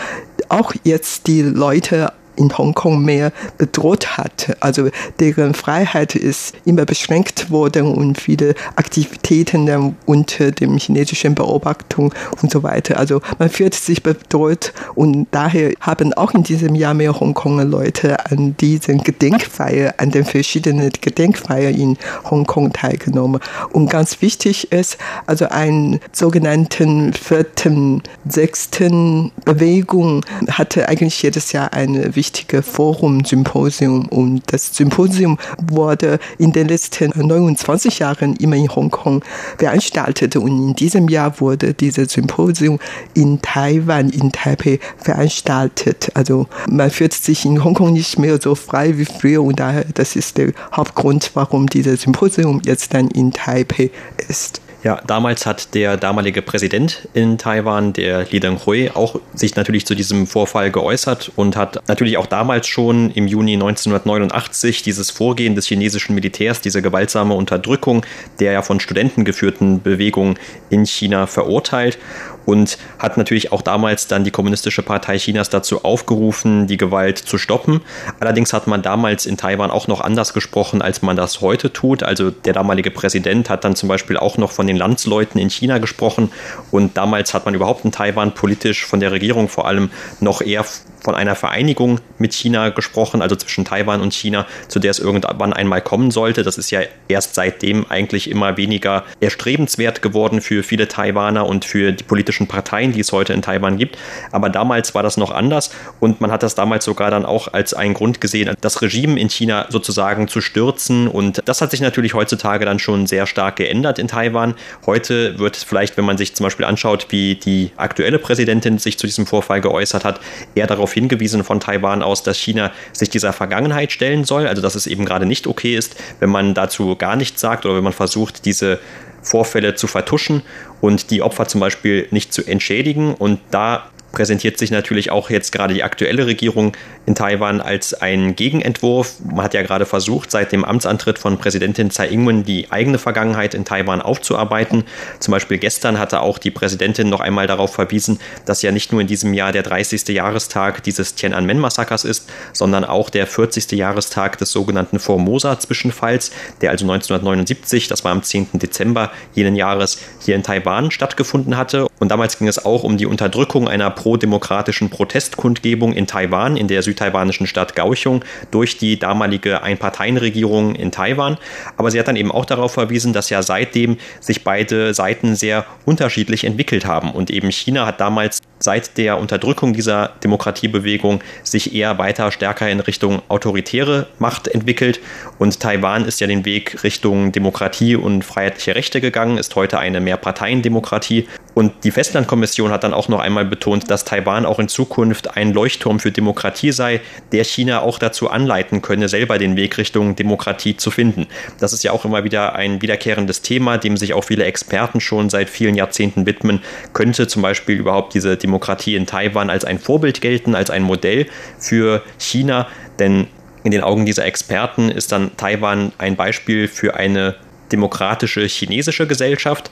auch 0.48 0.74
jetzt 0.84 1.26
die 1.26 1.42
Leute 1.42 2.12
in 2.36 2.56
Hongkong 2.56 3.02
mehr 3.02 3.32
bedroht 3.58 4.16
hat. 4.16 4.56
Also 4.60 4.88
deren 5.20 5.54
Freiheit 5.54 6.14
ist 6.14 6.54
immer 6.64 6.84
beschränkt 6.84 7.50
worden 7.50 7.94
und 7.94 8.20
viele 8.20 8.54
Aktivitäten 8.76 9.96
unter 10.06 10.50
dem 10.50 10.76
chinesischen 10.78 11.34
Beobachtung 11.34 12.12
und 12.42 12.50
so 12.50 12.62
weiter. 12.62 12.98
Also 12.98 13.20
man 13.38 13.48
fühlt 13.48 13.74
sich 13.74 14.02
bedroht 14.02 14.72
und 14.94 15.26
daher 15.30 15.72
haben 15.80 16.12
auch 16.14 16.34
in 16.34 16.42
diesem 16.42 16.74
Jahr 16.74 16.94
mehr 16.94 17.18
Hongkonger 17.18 17.64
Leute 17.64 18.16
an 18.30 18.56
diesen 18.58 19.02
Gedenkfeier, 19.02 19.94
an 19.98 20.10
den 20.10 20.24
verschiedenen 20.24 20.90
Gedenkfeiern 21.00 21.74
in 21.74 21.98
Hongkong 22.30 22.72
teilgenommen. 22.72 23.40
Und 23.72 23.90
ganz 23.90 24.20
wichtig 24.22 24.72
ist, 24.72 24.98
also 25.26 25.46
ein 25.48 26.00
sogenannten 26.12 27.12
vierten, 27.12 28.02
sechsten 28.28 29.32
Bewegung 29.44 30.24
hatte 30.48 30.88
eigentlich 30.88 31.22
jedes 31.22 31.52
Jahr 31.52 31.72
eine 31.72 32.16
wichtige 32.16 32.23
Forum-Symposium. 32.62 34.06
Und 34.08 34.42
das 34.46 34.74
Symposium 34.74 35.38
wurde 35.58 36.18
in 36.38 36.52
den 36.52 36.68
letzten 36.68 37.10
29 37.14 37.98
Jahren 37.98 38.36
immer 38.36 38.56
in 38.56 38.74
Hongkong 38.74 39.22
veranstaltet. 39.58 40.36
Und 40.36 40.68
in 40.68 40.74
diesem 40.74 41.08
Jahr 41.08 41.40
wurde 41.40 41.74
dieses 41.74 42.12
Symposium 42.12 42.78
in 43.14 43.40
Taiwan, 43.42 44.10
in 44.10 44.32
Taipei 44.32 44.78
veranstaltet. 44.98 46.10
Also 46.14 46.46
man 46.68 46.90
fühlt 46.90 47.12
sich 47.12 47.44
in 47.44 47.62
Hongkong 47.62 47.92
nicht 47.92 48.18
mehr 48.18 48.40
so 48.40 48.54
frei 48.54 48.98
wie 48.98 49.04
früher 49.04 49.42
und 49.42 49.60
daher, 49.60 49.84
das 49.94 50.16
ist 50.16 50.38
der 50.38 50.52
Hauptgrund, 50.72 51.30
warum 51.34 51.68
dieses 51.68 52.02
Symposium 52.02 52.60
jetzt 52.64 52.94
dann 52.94 53.08
in 53.08 53.32
Taipei 53.32 53.90
ist. 54.28 54.63
Ja, 54.84 55.00
damals 55.06 55.46
hat 55.46 55.74
der 55.74 55.96
damalige 55.96 56.42
Präsident 56.42 57.08
in 57.14 57.38
Taiwan, 57.38 57.94
der 57.94 58.26
Li 58.26 58.38
Denghui, 58.38 58.90
auch 58.92 59.18
sich 59.32 59.56
natürlich 59.56 59.86
zu 59.86 59.94
diesem 59.94 60.26
Vorfall 60.26 60.70
geäußert 60.70 61.32
und 61.36 61.56
hat 61.56 61.88
natürlich 61.88 62.18
auch 62.18 62.26
damals 62.26 62.66
schon 62.66 63.10
im 63.12 63.26
Juni 63.26 63.54
1989 63.54 64.82
dieses 64.82 65.10
Vorgehen 65.10 65.54
des 65.54 65.66
chinesischen 65.68 66.14
Militärs, 66.14 66.60
diese 66.60 66.82
gewaltsame 66.82 67.32
Unterdrückung 67.32 68.04
der 68.40 68.52
ja 68.52 68.60
von 68.60 68.78
Studenten 68.78 69.24
geführten 69.24 69.80
Bewegung 69.80 70.38
in 70.68 70.84
China 70.84 71.26
verurteilt 71.26 71.96
und 72.44 72.78
hat 72.98 73.16
natürlich 73.16 73.52
auch 73.52 73.62
damals 73.62 74.06
dann 74.06 74.24
die 74.24 74.30
Kommunistische 74.30 74.82
Partei 74.82 75.18
Chinas 75.18 75.50
dazu 75.50 75.84
aufgerufen, 75.84 76.66
die 76.66 76.76
Gewalt 76.76 77.18
zu 77.18 77.38
stoppen. 77.38 77.80
Allerdings 78.20 78.52
hat 78.52 78.66
man 78.66 78.82
damals 78.82 79.26
in 79.26 79.36
Taiwan 79.36 79.70
auch 79.70 79.88
noch 79.88 80.00
anders 80.00 80.34
gesprochen, 80.34 80.82
als 80.82 81.02
man 81.02 81.16
das 81.16 81.40
heute 81.40 81.72
tut. 81.72 82.02
Also 82.02 82.30
der 82.30 82.52
damalige 82.52 82.90
Präsident 82.90 83.50
hat 83.50 83.64
dann 83.64 83.76
zum 83.76 83.88
Beispiel 83.88 84.16
auch 84.16 84.38
noch 84.38 84.52
von 84.52 84.66
den 84.66 84.76
Landsleuten 84.76 85.40
in 85.40 85.50
China 85.50 85.78
gesprochen 85.78 86.30
und 86.70 86.96
damals 86.96 87.34
hat 87.34 87.44
man 87.44 87.54
überhaupt 87.54 87.84
in 87.84 87.92
Taiwan 87.92 88.34
politisch 88.34 88.84
von 88.84 89.00
der 89.00 89.12
Regierung 89.12 89.48
vor 89.48 89.66
allem 89.66 89.90
noch 90.20 90.40
eher 90.40 90.64
von 91.04 91.14
einer 91.14 91.34
Vereinigung 91.34 92.00
mit 92.18 92.32
China 92.32 92.70
gesprochen, 92.70 93.20
also 93.22 93.36
zwischen 93.36 93.64
Taiwan 93.64 94.00
und 94.00 94.14
China, 94.14 94.46
zu 94.68 94.78
der 94.78 94.90
es 94.90 94.98
irgendwann 94.98 95.52
einmal 95.52 95.82
kommen 95.82 96.10
sollte. 96.10 96.42
Das 96.42 96.56
ist 96.56 96.70
ja 96.70 96.80
erst 97.08 97.34
seitdem 97.34 97.86
eigentlich 97.90 98.30
immer 98.30 98.56
weniger 98.56 99.04
erstrebenswert 99.20 100.00
geworden 100.00 100.40
für 100.40 100.62
viele 100.62 100.88
Taiwaner 100.88 101.46
und 101.46 101.66
für 101.66 101.92
die 101.92 102.04
politischen 102.04 102.48
Parteien, 102.48 102.92
die 102.92 103.00
es 103.00 103.12
heute 103.12 103.34
in 103.34 103.42
Taiwan 103.42 103.76
gibt. 103.76 103.98
Aber 104.32 104.48
damals 104.48 104.94
war 104.94 105.02
das 105.02 105.18
noch 105.18 105.30
anders 105.30 105.70
und 106.00 106.22
man 106.22 106.32
hat 106.32 106.42
das 106.42 106.54
damals 106.54 106.86
sogar 106.86 107.10
dann 107.10 107.26
auch 107.26 107.52
als 107.52 107.74
einen 107.74 107.92
Grund 107.92 108.22
gesehen, 108.22 108.54
das 108.62 108.80
Regime 108.80 109.20
in 109.20 109.28
China 109.28 109.66
sozusagen 109.68 110.26
zu 110.28 110.40
stürzen. 110.40 111.06
Und 111.06 111.42
das 111.44 111.60
hat 111.60 111.70
sich 111.70 111.82
natürlich 111.82 112.14
heutzutage 112.14 112.64
dann 112.64 112.78
schon 112.78 113.06
sehr 113.06 113.26
stark 113.26 113.56
geändert 113.56 113.98
in 113.98 114.08
Taiwan. 114.08 114.54
Heute 114.86 115.38
wird 115.38 115.56
vielleicht, 115.56 115.98
wenn 115.98 116.06
man 116.06 116.16
sich 116.16 116.34
zum 116.34 116.44
Beispiel 116.44 116.64
anschaut, 116.64 117.08
wie 117.10 117.34
die 117.34 117.72
aktuelle 117.76 118.18
Präsidentin 118.18 118.78
sich 118.78 118.98
zu 118.98 119.06
diesem 119.06 119.26
Vorfall 119.26 119.60
geäußert 119.60 120.04
hat, 120.04 120.20
eher 120.54 120.66
darauf 120.66 120.93
hingewiesen 120.94 121.44
von 121.44 121.60
Taiwan 121.60 122.02
aus, 122.02 122.22
dass 122.22 122.38
China 122.38 122.72
sich 122.92 123.10
dieser 123.10 123.32
Vergangenheit 123.32 123.92
stellen 123.92 124.24
soll, 124.24 124.46
also 124.46 124.62
dass 124.62 124.74
es 124.74 124.86
eben 124.86 125.04
gerade 125.04 125.26
nicht 125.26 125.46
okay 125.46 125.76
ist, 125.76 125.96
wenn 126.20 126.30
man 126.30 126.54
dazu 126.54 126.96
gar 126.96 127.16
nichts 127.16 127.40
sagt 127.40 127.66
oder 127.66 127.76
wenn 127.76 127.84
man 127.84 127.92
versucht, 127.92 128.44
diese 128.44 128.78
Vorfälle 129.22 129.74
zu 129.74 129.86
vertuschen 129.86 130.42
und 130.80 131.10
die 131.10 131.22
Opfer 131.22 131.48
zum 131.48 131.60
Beispiel 131.60 132.06
nicht 132.10 132.32
zu 132.32 132.44
entschädigen. 132.44 133.14
Und 133.14 133.40
da 133.50 133.90
präsentiert 134.14 134.58
sich 134.58 134.70
natürlich 134.70 135.10
auch 135.10 135.28
jetzt 135.28 135.50
gerade 135.50 135.74
die 135.74 135.82
aktuelle 135.82 136.26
Regierung 136.26 136.72
in 137.04 137.14
Taiwan 137.14 137.60
als 137.60 137.94
ein 137.94 138.36
Gegenentwurf. 138.36 139.16
Man 139.24 139.44
hat 139.44 139.54
ja 139.54 139.62
gerade 139.62 139.86
versucht, 139.86 140.30
seit 140.30 140.52
dem 140.52 140.64
Amtsantritt 140.64 141.18
von 141.18 141.36
Präsidentin 141.36 141.90
Tsai 141.90 142.08
Ing-wen 142.08 142.44
die 142.44 142.70
eigene 142.70 142.98
Vergangenheit 142.98 143.54
in 143.54 143.64
Taiwan 143.64 144.00
aufzuarbeiten. 144.00 144.84
Zum 145.18 145.32
Beispiel 145.32 145.58
gestern 145.58 145.98
hatte 145.98 146.20
auch 146.20 146.38
die 146.38 146.52
Präsidentin 146.52 147.08
noch 147.08 147.20
einmal 147.20 147.46
darauf 147.46 147.74
verwiesen, 147.74 148.20
dass 148.46 148.62
ja 148.62 148.70
nicht 148.70 148.92
nur 148.92 149.00
in 149.00 149.06
diesem 149.06 149.34
Jahr 149.34 149.52
der 149.52 149.64
30. 149.64 150.08
Jahrestag 150.08 150.82
dieses 150.84 151.16
Tiananmen-Massakers 151.16 152.04
ist, 152.04 152.30
sondern 152.52 152.84
auch 152.84 153.10
der 153.10 153.26
40. 153.26 153.72
Jahrestag 153.72 154.38
des 154.38 154.52
sogenannten 154.52 155.00
Formosa-Zwischenfalls, 155.00 156.30
der 156.60 156.70
also 156.70 156.84
1979, 156.84 157.88
das 157.88 158.04
war 158.04 158.12
am 158.12 158.22
10. 158.22 158.50
Dezember 158.54 159.10
jenen 159.34 159.56
Jahres, 159.56 159.98
hier 160.20 160.36
in 160.36 160.44
Taiwan 160.44 160.92
stattgefunden 160.92 161.56
hatte. 161.56 161.88
Und 161.98 162.10
damals 162.10 162.38
ging 162.38 162.48
es 162.48 162.64
auch 162.64 162.84
um 162.84 162.96
die 162.96 163.06
Unterdrückung 163.06 163.68
einer 163.68 163.90
pro-demokratischen 164.04 164.90
Protestkundgebung 164.90 165.94
in 165.94 166.06
Taiwan, 166.06 166.58
in 166.58 166.68
der 166.68 166.82
südtaiwanischen 166.82 167.46
Stadt 167.46 167.74
Kaohsiung, 167.74 168.22
durch 168.50 168.76
die 168.76 168.98
damalige 168.98 169.62
Einparteienregierung 169.62 170.74
in 170.74 170.92
Taiwan. 170.92 171.38
Aber 171.78 171.90
sie 171.90 171.98
hat 171.98 172.06
dann 172.06 172.16
eben 172.16 172.30
auch 172.30 172.44
darauf 172.44 172.72
verwiesen, 172.74 173.14
dass 173.14 173.30
ja 173.30 173.42
seitdem 173.42 173.96
sich 174.20 174.44
beide 174.44 174.92
Seiten 174.92 175.36
sehr 175.36 175.64
unterschiedlich 175.86 176.44
entwickelt 176.44 176.84
haben. 176.84 177.12
Und 177.12 177.30
eben 177.30 177.50
China 177.50 177.86
hat 177.86 177.98
damals 177.98 178.42
seit 178.64 178.96
der 178.96 179.18
Unterdrückung 179.18 179.74
dieser 179.74 180.12
Demokratiebewegung 180.24 181.22
sich 181.42 181.74
eher 181.74 181.98
weiter 181.98 182.32
stärker 182.32 182.68
in 182.70 182.80
Richtung 182.80 183.20
autoritäre 183.28 184.06
Macht 184.18 184.48
entwickelt. 184.48 185.00
Und 185.38 185.60
Taiwan 185.60 186.06
ist 186.06 186.20
ja 186.20 186.26
den 186.26 186.46
Weg 186.46 186.82
Richtung 186.82 187.30
Demokratie 187.30 187.94
und 187.94 188.24
freiheitliche 188.24 188.74
Rechte 188.74 189.02
gegangen, 189.02 189.36
ist 189.36 189.54
heute 189.54 189.78
eine 189.78 190.00
Mehrparteiendemokratie. 190.00 191.28
Und 191.52 191.84
die 191.84 191.90
Festlandkommission 191.90 192.70
hat 192.70 192.84
dann 192.84 192.94
auch 192.94 193.08
noch 193.08 193.20
einmal 193.20 193.44
betont, 193.44 193.90
dass 193.90 194.06
Taiwan 194.06 194.46
auch 194.46 194.58
in 194.58 194.68
Zukunft 194.68 195.36
ein 195.36 195.52
Leuchtturm 195.52 196.00
für 196.00 196.10
Demokratie 196.10 196.72
sei, 196.72 197.02
der 197.32 197.44
China 197.44 197.82
auch 197.82 197.98
dazu 197.98 198.30
anleiten 198.30 198.80
könne, 198.80 199.08
selber 199.10 199.36
den 199.36 199.56
Weg 199.56 199.76
Richtung 199.76 200.16
Demokratie 200.16 200.76
zu 200.76 200.90
finden. 200.90 201.26
Das 201.60 201.74
ist 201.74 201.84
ja 201.84 201.92
auch 201.92 202.06
immer 202.06 202.24
wieder 202.24 202.54
ein 202.54 202.80
wiederkehrendes 202.80 203.42
Thema, 203.42 203.76
dem 203.76 203.98
sich 203.98 204.14
auch 204.14 204.24
viele 204.24 204.44
Experten 204.44 205.00
schon 205.00 205.28
seit 205.28 205.50
vielen 205.50 205.74
Jahrzehnten 205.74 206.24
widmen. 206.24 206.60
Könnte 206.94 207.28
zum 207.28 207.42
Beispiel 207.42 207.76
überhaupt 207.76 208.14
diese 208.14 208.38
Demokratie 208.38 208.53
in 208.86 209.06
Taiwan 209.06 209.50
als 209.50 209.64
ein 209.64 209.78
Vorbild 209.78 210.20
gelten, 210.20 210.54
als 210.54 210.70
ein 210.70 210.82
Modell 210.82 211.26
für 211.58 212.02
China? 212.18 212.66
Denn 212.98 213.26
in 213.64 213.70
den 213.70 213.82
Augen 213.82 214.06
dieser 214.06 214.24
Experten 214.26 214.90
ist 214.90 215.12
dann 215.12 215.36
Taiwan 215.36 215.92
ein 215.98 216.16
Beispiel 216.16 216.68
für 216.68 216.94
eine 216.94 217.36
demokratische 217.72 218.42
chinesische 218.42 219.06
Gesellschaft. 219.06 219.70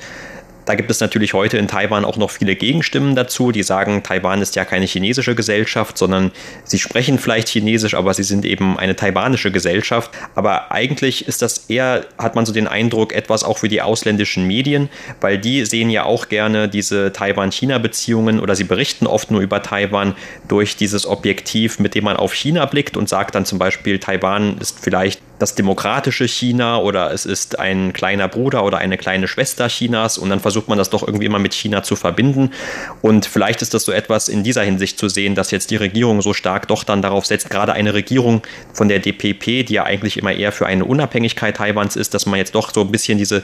Da 0.64 0.74
gibt 0.74 0.90
es 0.90 1.00
natürlich 1.00 1.34
heute 1.34 1.58
in 1.58 1.66
Taiwan 1.66 2.04
auch 2.04 2.16
noch 2.16 2.30
viele 2.30 2.54
Gegenstimmen 2.54 3.16
dazu, 3.16 3.50
die 3.50 3.62
sagen, 3.62 4.02
Taiwan 4.02 4.40
ist 4.42 4.54
ja 4.54 4.64
keine 4.64 4.86
chinesische 4.86 5.34
Gesellschaft, 5.34 5.98
sondern 5.98 6.30
sie 6.64 6.78
sprechen 6.78 7.18
vielleicht 7.18 7.48
Chinesisch, 7.48 7.94
aber 7.94 8.14
sie 8.14 8.22
sind 8.22 8.44
eben 8.44 8.78
eine 8.78 8.94
taiwanische 8.94 9.50
Gesellschaft. 9.50 10.10
Aber 10.34 10.70
eigentlich 10.70 11.26
ist 11.26 11.42
das 11.42 11.66
eher, 11.68 12.06
hat 12.18 12.34
man 12.34 12.46
so 12.46 12.52
den 12.52 12.68
Eindruck, 12.68 13.12
etwas 13.12 13.42
auch 13.42 13.58
für 13.58 13.68
die 13.68 13.82
ausländischen 13.82 14.46
Medien, 14.46 14.88
weil 15.20 15.38
die 15.38 15.64
sehen 15.64 15.90
ja 15.90 16.04
auch 16.04 16.28
gerne 16.28 16.68
diese 16.68 17.12
Taiwan-China-Beziehungen 17.12 18.40
oder 18.40 18.54
sie 18.54 18.64
berichten 18.64 19.06
oft 19.06 19.30
nur 19.30 19.40
über 19.40 19.62
Taiwan 19.62 20.14
durch 20.46 20.76
dieses 20.76 21.06
Objektiv, 21.06 21.78
mit 21.78 21.94
dem 21.94 22.04
man 22.04 22.16
auf 22.16 22.34
China 22.34 22.66
blickt 22.66 22.96
und 22.96 23.08
sagt 23.08 23.34
dann 23.34 23.44
zum 23.44 23.58
Beispiel, 23.58 23.98
Taiwan 23.98 24.58
ist 24.58 24.78
vielleicht 24.80 25.20
das 25.42 25.56
demokratische 25.56 26.28
China 26.28 26.78
oder 26.78 27.12
es 27.12 27.26
ist 27.26 27.58
ein 27.58 27.92
kleiner 27.92 28.28
Bruder 28.28 28.64
oder 28.64 28.78
eine 28.78 28.96
kleine 28.96 29.26
Schwester 29.26 29.66
Chinas 29.66 30.16
und 30.16 30.30
dann 30.30 30.38
versucht 30.38 30.68
man 30.68 30.78
das 30.78 30.88
doch 30.88 31.02
irgendwie 31.02 31.26
immer 31.26 31.40
mit 31.40 31.52
China 31.52 31.82
zu 31.82 31.96
verbinden. 31.96 32.52
Und 33.02 33.26
vielleicht 33.26 33.60
ist 33.60 33.74
das 33.74 33.84
so 33.84 33.90
etwas 33.90 34.28
in 34.28 34.44
dieser 34.44 34.62
Hinsicht 34.62 35.00
zu 35.00 35.08
sehen, 35.08 35.34
dass 35.34 35.50
jetzt 35.50 35.72
die 35.72 35.76
Regierung 35.76 36.22
so 36.22 36.32
stark 36.32 36.68
doch 36.68 36.84
dann 36.84 37.02
darauf 37.02 37.26
setzt, 37.26 37.50
gerade 37.50 37.72
eine 37.72 37.92
Regierung 37.92 38.42
von 38.72 38.86
der 38.86 39.00
DPP, 39.00 39.66
die 39.66 39.74
ja 39.74 39.82
eigentlich 39.82 40.16
immer 40.16 40.32
eher 40.32 40.52
für 40.52 40.66
eine 40.66 40.84
Unabhängigkeit 40.84 41.56
Taiwans 41.56 41.96
ist, 41.96 42.14
dass 42.14 42.24
man 42.24 42.38
jetzt 42.38 42.54
doch 42.54 42.72
so 42.72 42.82
ein 42.82 42.92
bisschen 42.92 43.18
diese 43.18 43.42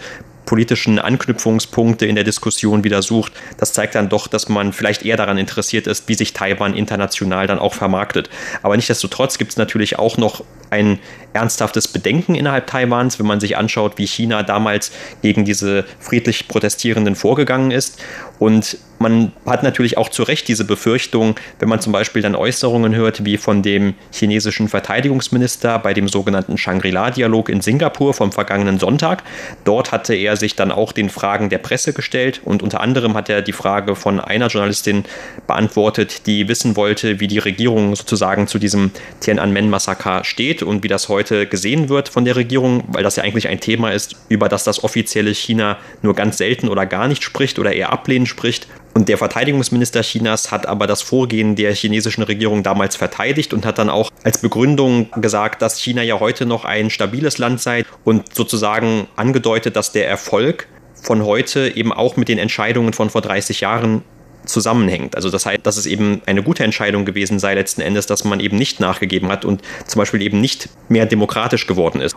politischen 0.48 0.98
Anknüpfungspunkte 0.98 2.06
in 2.06 2.14
der 2.14 2.24
Diskussion 2.24 2.82
wieder 2.82 3.02
sucht. 3.02 3.34
Das 3.58 3.74
zeigt 3.74 3.94
dann 3.94 4.08
doch, 4.08 4.28
dass 4.28 4.48
man 4.48 4.72
vielleicht 4.72 5.04
eher 5.04 5.18
daran 5.18 5.36
interessiert 5.36 5.86
ist, 5.86 6.08
wie 6.08 6.14
sich 6.14 6.32
Taiwan 6.32 6.72
international 6.74 7.46
dann 7.46 7.58
auch 7.58 7.74
vermarktet. 7.74 8.30
Aber 8.62 8.74
nichtsdestotrotz 8.74 9.36
gibt 9.36 9.50
es 9.50 9.56
natürlich 9.58 9.98
auch 9.98 10.16
noch 10.16 10.42
ein 10.70 11.00
ernsthaftes 11.34 11.86
Bedenken 11.88 12.34
innerhalb 12.34 12.66
Taiwans, 12.66 13.18
wenn 13.18 13.26
man 13.26 13.40
sich 13.40 13.58
anschaut, 13.58 13.98
wie 13.98 14.06
China 14.06 14.42
damals 14.42 14.90
gegen 15.20 15.44
diese 15.44 15.84
friedlich 16.00 16.48
Protestierenden 16.48 17.14
vorgegangen 17.14 17.70
ist. 17.70 18.00
Und 18.38 18.78
man 18.98 19.32
hat 19.46 19.62
natürlich 19.62 19.96
auch 19.96 20.08
zu 20.08 20.22
Recht 20.22 20.48
diese 20.48 20.64
Befürchtung, 20.64 21.36
wenn 21.58 21.68
man 21.68 21.80
zum 21.80 21.92
Beispiel 21.92 22.22
dann 22.22 22.34
Äußerungen 22.34 22.94
hört, 22.94 23.24
wie 23.24 23.36
von 23.36 23.62
dem 23.62 23.94
chinesischen 24.12 24.68
Verteidigungsminister 24.68 25.78
bei 25.78 25.94
dem 25.94 26.08
sogenannten 26.08 26.58
Shangri-La-Dialog 26.58 27.48
in 27.48 27.60
Singapur 27.60 28.14
vom 28.14 28.32
vergangenen 28.32 28.78
Sonntag. 28.78 29.22
Dort 29.64 29.92
hatte 29.92 30.14
er 30.14 30.36
sich 30.36 30.56
dann 30.56 30.72
auch 30.72 30.92
den 30.92 31.10
Fragen 31.10 31.48
der 31.48 31.58
Presse 31.58 31.92
gestellt 31.92 32.40
und 32.44 32.62
unter 32.62 32.80
anderem 32.80 33.14
hat 33.14 33.28
er 33.28 33.42
die 33.42 33.52
Frage 33.52 33.94
von 33.94 34.20
einer 34.20 34.48
Journalistin 34.48 35.04
beantwortet, 35.46 36.26
die 36.26 36.48
wissen 36.48 36.76
wollte, 36.76 37.20
wie 37.20 37.26
die 37.26 37.38
Regierung 37.38 37.94
sozusagen 37.94 38.46
zu 38.46 38.58
diesem 38.58 38.90
Tiananmen-Massaker 39.20 40.24
steht 40.24 40.62
und 40.62 40.82
wie 40.82 40.88
das 40.88 41.08
heute 41.08 41.46
gesehen 41.46 41.88
wird 41.88 42.08
von 42.08 42.24
der 42.24 42.36
Regierung, 42.36 42.84
weil 42.88 43.02
das 43.02 43.16
ja 43.16 43.22
eigentlich 43.22 43.48
ein 43.48 43.60
Thema 43.60 43.92
ist, 43.92 44.16
über 44.28 44.48
das 44.48 44.64
das 44.64 44.82
offizielle 44.84 45.32
China 45.32 45.78
nur 46.02 46.14
ganz 46.14 46.38
selten 46.38 46.68
oder 46.68 46.86
gar 46.86 47.08
nicht 47.08 47.22
spricht 47.22 47.58
oder 47.58 47.72
eher 47.72 47.92
ablehnend 47.92 48.28
spricht. 48.28 48.66
Und 48.94 49.08
der 49.08 49.18
Verteidigungsminister 49.18 50.02
Chinas 50.02 50.50
hat 50.50 50.66
aber 50.66 50.86
das 50.86 51.02
Vorgehen 51.02 51.56
der 51.56 51.74
chinesischen 51.74 52.22
Regierung 52.22 52.62
damals 52.62 52.96
verteidigt 52.96 53.52
und 53.52 53.64
hat 53.64 53.78
dann 53.78 53.90
auch 53.90 54.10
als 54.24 54.38
Begründung 54.38 55.08
gesagt, 55.20 55.62
dass 55.62 55.78
China 55.78 56.02
ja 56.02 56.20
heute 56.20 56.46
noch 56.46 56.64
ein 56.64 56.90
stabiles 56.90 57.38
Land 57.38 57.60
sei 57.60 57.84
und 58.04 58.34
sozusagen 58.34 59.06
angedeutet, 59.16 59.76
dass 59.76 59.92
der 59.92 60.08
Erfolg 60.08 60.68
von 61.02 61.24
heute 61.24 61.68
eben 61.76 61.92
auch 61.92 62.16
mit 62.16 62.28
den 62.28 62.38
Entscheidungen 62.38 62.92
von 62.92 63.10
vor 63.10 63.20
30 63.20 63.60
Jahren 63.60 64.02
zusammenhängt. 64.44 65.14
Also 65.14 65.30
das 65.30 65.46
heißt, 65.46 65.60
dass 65.62 65.76
es 65.76 65.86
eben 65.86 66.22
eine 66.26 66.42
gute 66.42 66.64
Entscheidung 66.64 67.04
gewesen 67.04 67.38
sei 67.38 67.54
letzten 67.54 67.80
Endes, 67.80 68.06
dass 68.06 68.24
man 68.24 68.40
eben 68.40 68.56
nicht 68.56 68.80
nachgegeben 68.80 69.28
hat 69.28 69.44
und 69.44 69.62
zum 69.86 70.00
Beispiel 70.00 70.22
eben 70.22 70.40
nicht 70.40 70.68
mehr 70.88 71.06
demokratisch 71.06 71.66
geworden 71.66 72.00
ist. 72.00 72.16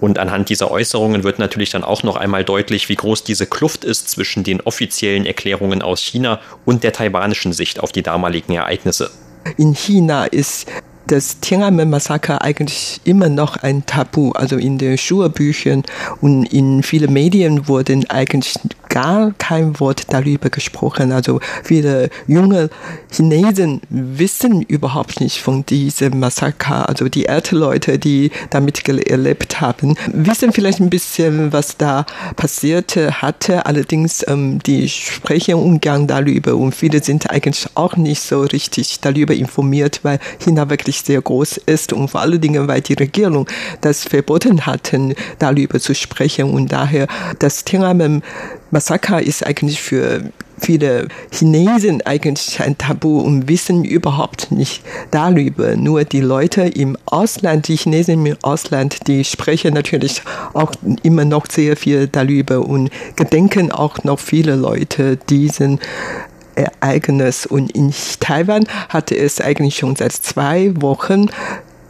Und 0.00 0.18
anhand 0.18 0.48
dieser 0.48 0.70
Äußerungen 0.70 1.24
wird 1.24 1.38
natürlich 1.38 1.70
dann 1.70 1.84
auch 1.84 2.02
noch 2.02 2.16
einmal 2.16 2.44
deutlich, 2.44 2.88
wie 2.88 2.96
groß 2.96 3.24
diese 3.24 3.46
Kluft 3.46 3.84
ist 3.84 4.08
zwischen 4.08 4.44
den 4.44 4.60
offiziellen 4.60 5.26
Erklärungen 5.26 5.82
aus 5.82 6.00
China 6.00 6.40
und 6.64 6.84
der 6.84 6.92
taiwanischen 6.92 7.52
Sicht 7.52 7.80
auf 7.80 7.92
die 7.92 8.02
damaligen 8.02 8.52
Ereignisse. 8.54 9.10
In 9.56 9.74
China 9.74 10.24
ist 10.24 10.66
das 11.06 11.40
Tiananmen-Massaker 11.40 12.42
eigentlich 12.42 13.00
immer 13.04 13.28
noch 13.28 13.56
ein 13.58 13.84
Tabu. 13.86 14.32
Also 14.32 14.56
in 14.56 14.78
den 14.78 14.96
Schulbüchern 14.96 15.82
und 16.20 16.46
in 16.46 16.82
vielen 16.82 17.12
Medien 17.12 17.68
wurden 17.68 18.08
eigentlich 18.08 18.54
gar 18.94 19.32
kein 19.38 19.80
Wort 19.80 20.04
darüber 20.10 20.50
gesprochen. 20.50 21.10
Also 21.10 21.40
viele 21.64 22.10
junge 22.28 22.70
Chinesen 23.10 23.80
wissen 23.90 24.62
überhaupt 24.62 25.20
nicht 25.20 25.40
von 25.40 25.66
diesem 25.66 26.20
Massaker. 26.20 26.88
Also 26.88 27.08
die 27.08 27.26
älteren 27.26 27.58
Leute, 27.58 27.98
die 27.98 28.30
damit 28.50 28.88
erlebt 28.88 29.60
haben, 29.60 29.96
wissen 30.12 30.52
vielleicht 30.52 30.78
ein 30.78 30.90
bisschen, 30.90 31.52
was 31.52 31.76
da 31.76 32.06
passierte 32.36 33.20
hatte. 33.20 33.66
Allerdings, 33.66 34.24
ähm, 34.28 34.60
die 34.64 34.88
sprechen 34.88 35.56
ungern 35.56 36.06
darüber 36.06 36.54
und 36.54 36.72
viele 36.72 37.02
sind 37.02 37.28
eigentlich 37.30 37.66
auch 37.74 37.96
nicht 37.96 38.22
so 38.22 38.42
richtig 38.42 39.00
darüber 39.00 39.34
informiert, 39.34 40.00
weil 40.04 40.20
China 40.38 40.70
wirklich 40.70 41.00
sehr 41.00 41.20
groß 41.20 41.56
ist 41.66 41.92
und 41.92 42.12
vor 42.12 42.20
allen 42.20 42.40
Dingen, 42.40 42.68
weil 42.68 42.80
die 42.80 42.94
Regierung 42.94 43.48
das 43.80 44.04
verboten 44.04 44.66
hatten, 44.66 45.14
darüber 45.40 45.80
zu 45.80 45.96
sprechen 45.96 46.50
und 46.50 46.70
daher 46.70 47.08
das 47.40 47.64
Tiananmen 47.64 48.22
Massaker 48.70 49.22
ist 49.22 49.46
eigentlich 49.46 49.80
für 49.80 50.22
viele 50.58 51.08
Chinesen 51.30 52.02
eigentlich 52.02 52.60
ein 52.60 52.78
Tabu 52.78 53.20
und 53.20 53.48
wissen 53.48 53.84
überhaupt 53.84 54.50
nicht 54.50 54.82
darüber. 55.10 55.76
Nur 55.76 56.04
die 56.04 56.20
Leute 56.20 56.62
im 56.62 56.96
Ausland, 57.06 57.68
die 57.68 57.76
Chinesen 57.76 58.24
im 58.26 58.36
Ausland, 58.42 59.06
die 59.06 59.24
sprechen 59.24 59.74
natürlich 59.74 60.22
auch 60.52 60.72
immer 61.02 61.24
noch 61.24 61.46
sehr 61.50 61.76
viel 61.76 62.08
darüber 62.08 62.60
und 62.66 62.90
gedenken 63.16 63.72
auch 63.72 64.04
noch 64.04 64.18
viele 64.18 64.54
Leute 64.54 65.16
diesen 65.28 65.80
Ereignis. 66.54 67.46
Und 67.46 67.70
in 67.72 67.92
Taiwan 68.20 68.64
hatte 68.88 69.16
es 69.16 69.40
eigentlich 69.40 69.76
schon 69.76 69.96
seit 69.96 70.12
zwei 70.12 70.72
Wochen 70.80 71.26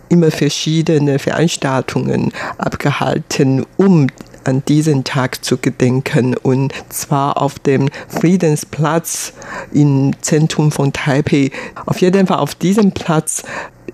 immer 0.08 0.30
verschiedene 0.30 1.18
Veranstaltungen 1.18 2.32
abgehalten, 2.58 3.66
um 3.76 4.06
an 4.44 4.62
diesen 4.66 5.04
Tag 5.04 5.44
zu 5.44 5.56
gedenken 5.56 6.36
und 6.36 6.72
zwar 6.88 7.40
auf 7.40 7.58
dem 7.58 7.88
Friedensplatz 8.08 9.32
im 9.72 10.12
Zentrum 10.20 10.70
von 10.70 10.92
Taipei. 10.92 11.50
Auf 11.86 12.00
jeden 12.00 12.26
Fall 12.26 12.38
auf 12.38 12.54
diesem 12.54 12.92
Platz 12.92 13.44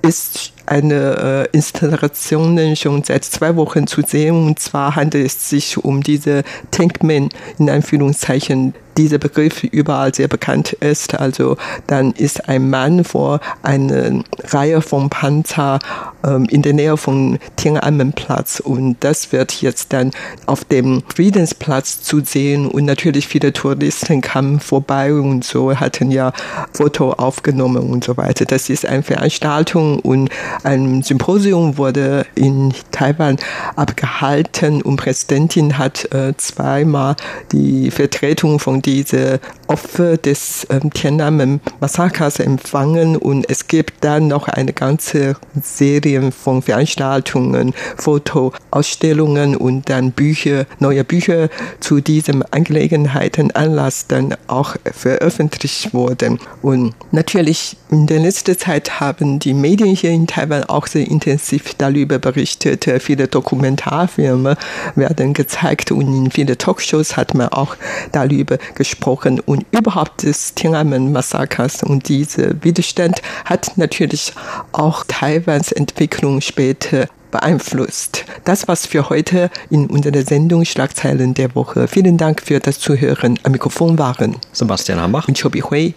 ist 0.02 0.52
eine 0.66 1.48
äh, 1.52 1.56
Installation 1.56 2.76
schon 2.76 3.02
seit 3.02 3.24
zwei 3.24 3.56
Wochen 3.56 3.86
zu 3.86 4.02
sehen 4.02 4.46
und 4.46 4.58
zwar 4.58 4.96
handelt 4.96 5.26
es 5.26 5.50
sich 5.50 5.78
um 5.78 6.02
diese 6.02 6.44
Tankman 6.70 7.28
in 7.58 7.68
Anführungszeichen 7.68 8.74
dieser 9.00 9.18
Begriff 9.18 9.64
überall 9.64 10.14
sehr 10.14 10.28
bekannt 10.28 10.74
ist. 10.74 11.14
Also 11.14 11.56
dann 11.86 12.12
ist 12.12 12.48
ein 12.48 12.68
Mann 12.68 13.04
vor 13.04 13.40
einer 13.62 14.22
Reihe 14.44 14.82
von 14.82 15.08
Panzer 15.08 15.78
ähm, 16.22 16.44
in 16.50 16.60
der 16.60 16.74
Nähe 16.74 16.96
von 16.98 17.38
Tiananmen-Platz 17.56 18.60
und 18.60 18.96
das 19.00 19.32
wird 19.32 19.62
jetzt 19.62 19.94
dann 19.94 20.10
auf 20.44 20.64
dem 20.64 21.02
Friedensplatz 21.14 22.02
zu 22.02 22.20
sehen 22.20 22.66
und 22.66 22.84
natürlich 22.84 23.26
viele 23.26 23.54
Touristen 23.54 24.20
kamen 24.20 24.60
vorbei 24.60 25.14
und 25.14 25.44
so 25.44 25.74
hatten 25.74 26.10
ja 26.10 26.32
Foto 26.74 27.12
aufgenommen 27.12 27.90
und 27.90 28.04
so 28.04 28.18
weiter. 28.18 28.44
Das 28.44 28.68
ist 28.68 28.84
eine 28.84 29.02
Veranstaltung 29.02 29.98
und 30.00 30.28
ein 30.62 31.02
Symposium 31.02 31.78
wurde 31.78 32.26
in 32.34 32.74
Taiwan 32.90 33.38
abgehalten 33.76 34.82
und 34.82 34.96
Präsidentin 34.96 35.78
hat 35.78 36.12
äh, 36.12 36.34
zweimal 36.36 37.16
die 37.52 37.90
Vertretung 37.90 38.58
von 38.58 38.82
diese 38.90 39.38
Opfer 39.68 40.16
des 40.16 40.66
ähm, 40.68 40.92
Tiananmen-Massakers 40.92 42.40
empfangen 42.40 43.16
und 43.16 43.48
es 43.48 43.68
gibt 43.68 44.04
dann 44.04 44.26
noch 44.26 44.48
eine 44.48 44.72
ganze 44.72 45.36
Serie 45.62 46.32
von 46.32 46.60
Veranstaltungen, 46.60 47.72
Fotoausstellungen 47.96 49.54
und 49.54 49.88
dann 49.88 50.10
Bücher, 50.10 50.66
neue 50.80 51.04
Bücher 51.04 51.50
zu 51.78 52.00
diesen 52.00 52.42
Angelegenheiten 52.52 53.52
Anlass 53.52 54.08
dann 54.08 54.34
auch 54.48 54.74
veröffentlicht 54.92 55.94
wurden. 55.94 56.40
Und 56.60 56.94
natürlich 57.12 57.76
in 57.92 58.08
der 58.08 58.18
letzten 58.18 58.58
Zeit 58.58 58.98
haben 58.98 59.38
die 59.38 59.54
Medien 59.54 59.94
hier 59.94 60.10
in 60.10 60.26
Taiwan 60.26 60.64
auch 60.64 60.88
sehr 60.88 61.06
intensiv 61.06 61.74
darüber 61.78 62.18
berichtet. 62.18 62.90
Viele 62.98 63.28
Dokumentarfilme 63.28 64.56
werden 64.96 65.32
gezeigt 65.32 65.92
und 65.92 66.08
in 66.24 66.30
vielen 66.32 66.58
Talkshows 66.58 67.16
hat 67.16 67.34
man 67.34 67.50
auch 67.50 67.76
darüber 68.10 68.58
gesprochen 68.74 69.40
und 69.40 69.66
überhaupt 69.72 70.22
des 70.22 70.54
Tiananmen-Massakers 70.54 71.82
und 71.82 72.08
dieser 72.08 72.62
Widerstand 72.62 73.22
hat 73.44 73.76
natürlich 73.76 74.32
auch 74.72 75.04
Taiwans 75.06 75.72
Entwicklung 75.72 76.40
später 76.40 77.06
beeinflusst. 77.30 78.24
Das 78.44 78.68
war's 78.68 78.86
für 78.86 79.08
heute 79.08 79.50
in 79.70 79.86
unserer 79.86 80.22
Sendung 80.22 80.64
Schlagzeilen 80.64 81.34
der 81.34 81.54
Woche. 81.54 81.88
Vielen 81.88 82.16
Dank 82.16 82.42
für 82.42 82.60
das 82.60 82.78
Zuhören. 82.78 83.38
Am 83.42 83.52
Mikrofon 83.52 83.98
waren 83.98 84.36
Sebastian 84.52 85.00
Hambach 85.00 85.28
und 85.28 85.40
Chobi 85.40 85.60
Hui. 85.60 85.94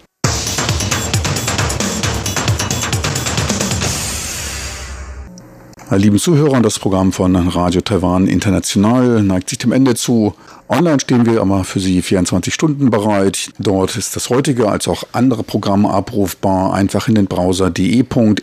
Lieben 5.90 6.18
Zuhörer, 6.18 6.60
das 6.60 6.78
Programm 6.78 7.12
von 7.12 7.36
Radio 7.36 7.80
Taiwan 7.80 8.26
International 8.26 9.22
neigt 9.22 9.50
sich 9.50 9.58
dem 9.58 9.70
Ende 9.70 9.94
zu. 9.94 10.34
Online 10.68 10.98
stehen 10.98 11.26
wir 11.26 11.42
aber 11.42 11.64
für 11.64 11.78
Sie 11.78 12.00
24 12.00 12.54
Stunden 12.54 12.90
bereit. 12.90 13.50
Dort 13.58 13.96
ist 13.96 14.16
das 14.16 14.30
heutige 14.30 14.68
als 14.68 14.88
auch 14.88 15.04
andere 15.12 15.42
Programme 15.42 15.90
abrufbar. 15.90 16.72
Einfach 16.72 17.06
in 17.08 17.16
den 17.16 17.26
Browser 17.26 17.70
de.rti.org.tv 17.70 18.42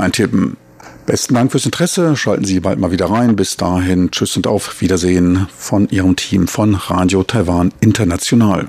eintippen. 0.00 0.56
Besten 1.06 1.34
Dank 1.34 1.52
fürs 1.52 1.66
Interesse. 1.66 2.16
Schalten 2.16 2.44
Sie 2.44 2.60
bald 2.60 2.78
mal 2.78 2.90
wieder 2.90 3.06
rein. 3.06 3.36
Bis 3.36 3.56
dahin, 3.56 4.10
tschüss 4.10 4.36
und 4.36 4.46
auf 4.46 4.80
Wiedersehen 4.80 5.46
von 5.56 5.88
Ihrem 5.88 6.16
Team 6.16 6.48
von 6.48 6.74
Radio 6.74 7.22
Taiwan 7.22 7.72
International. 7.80 8.66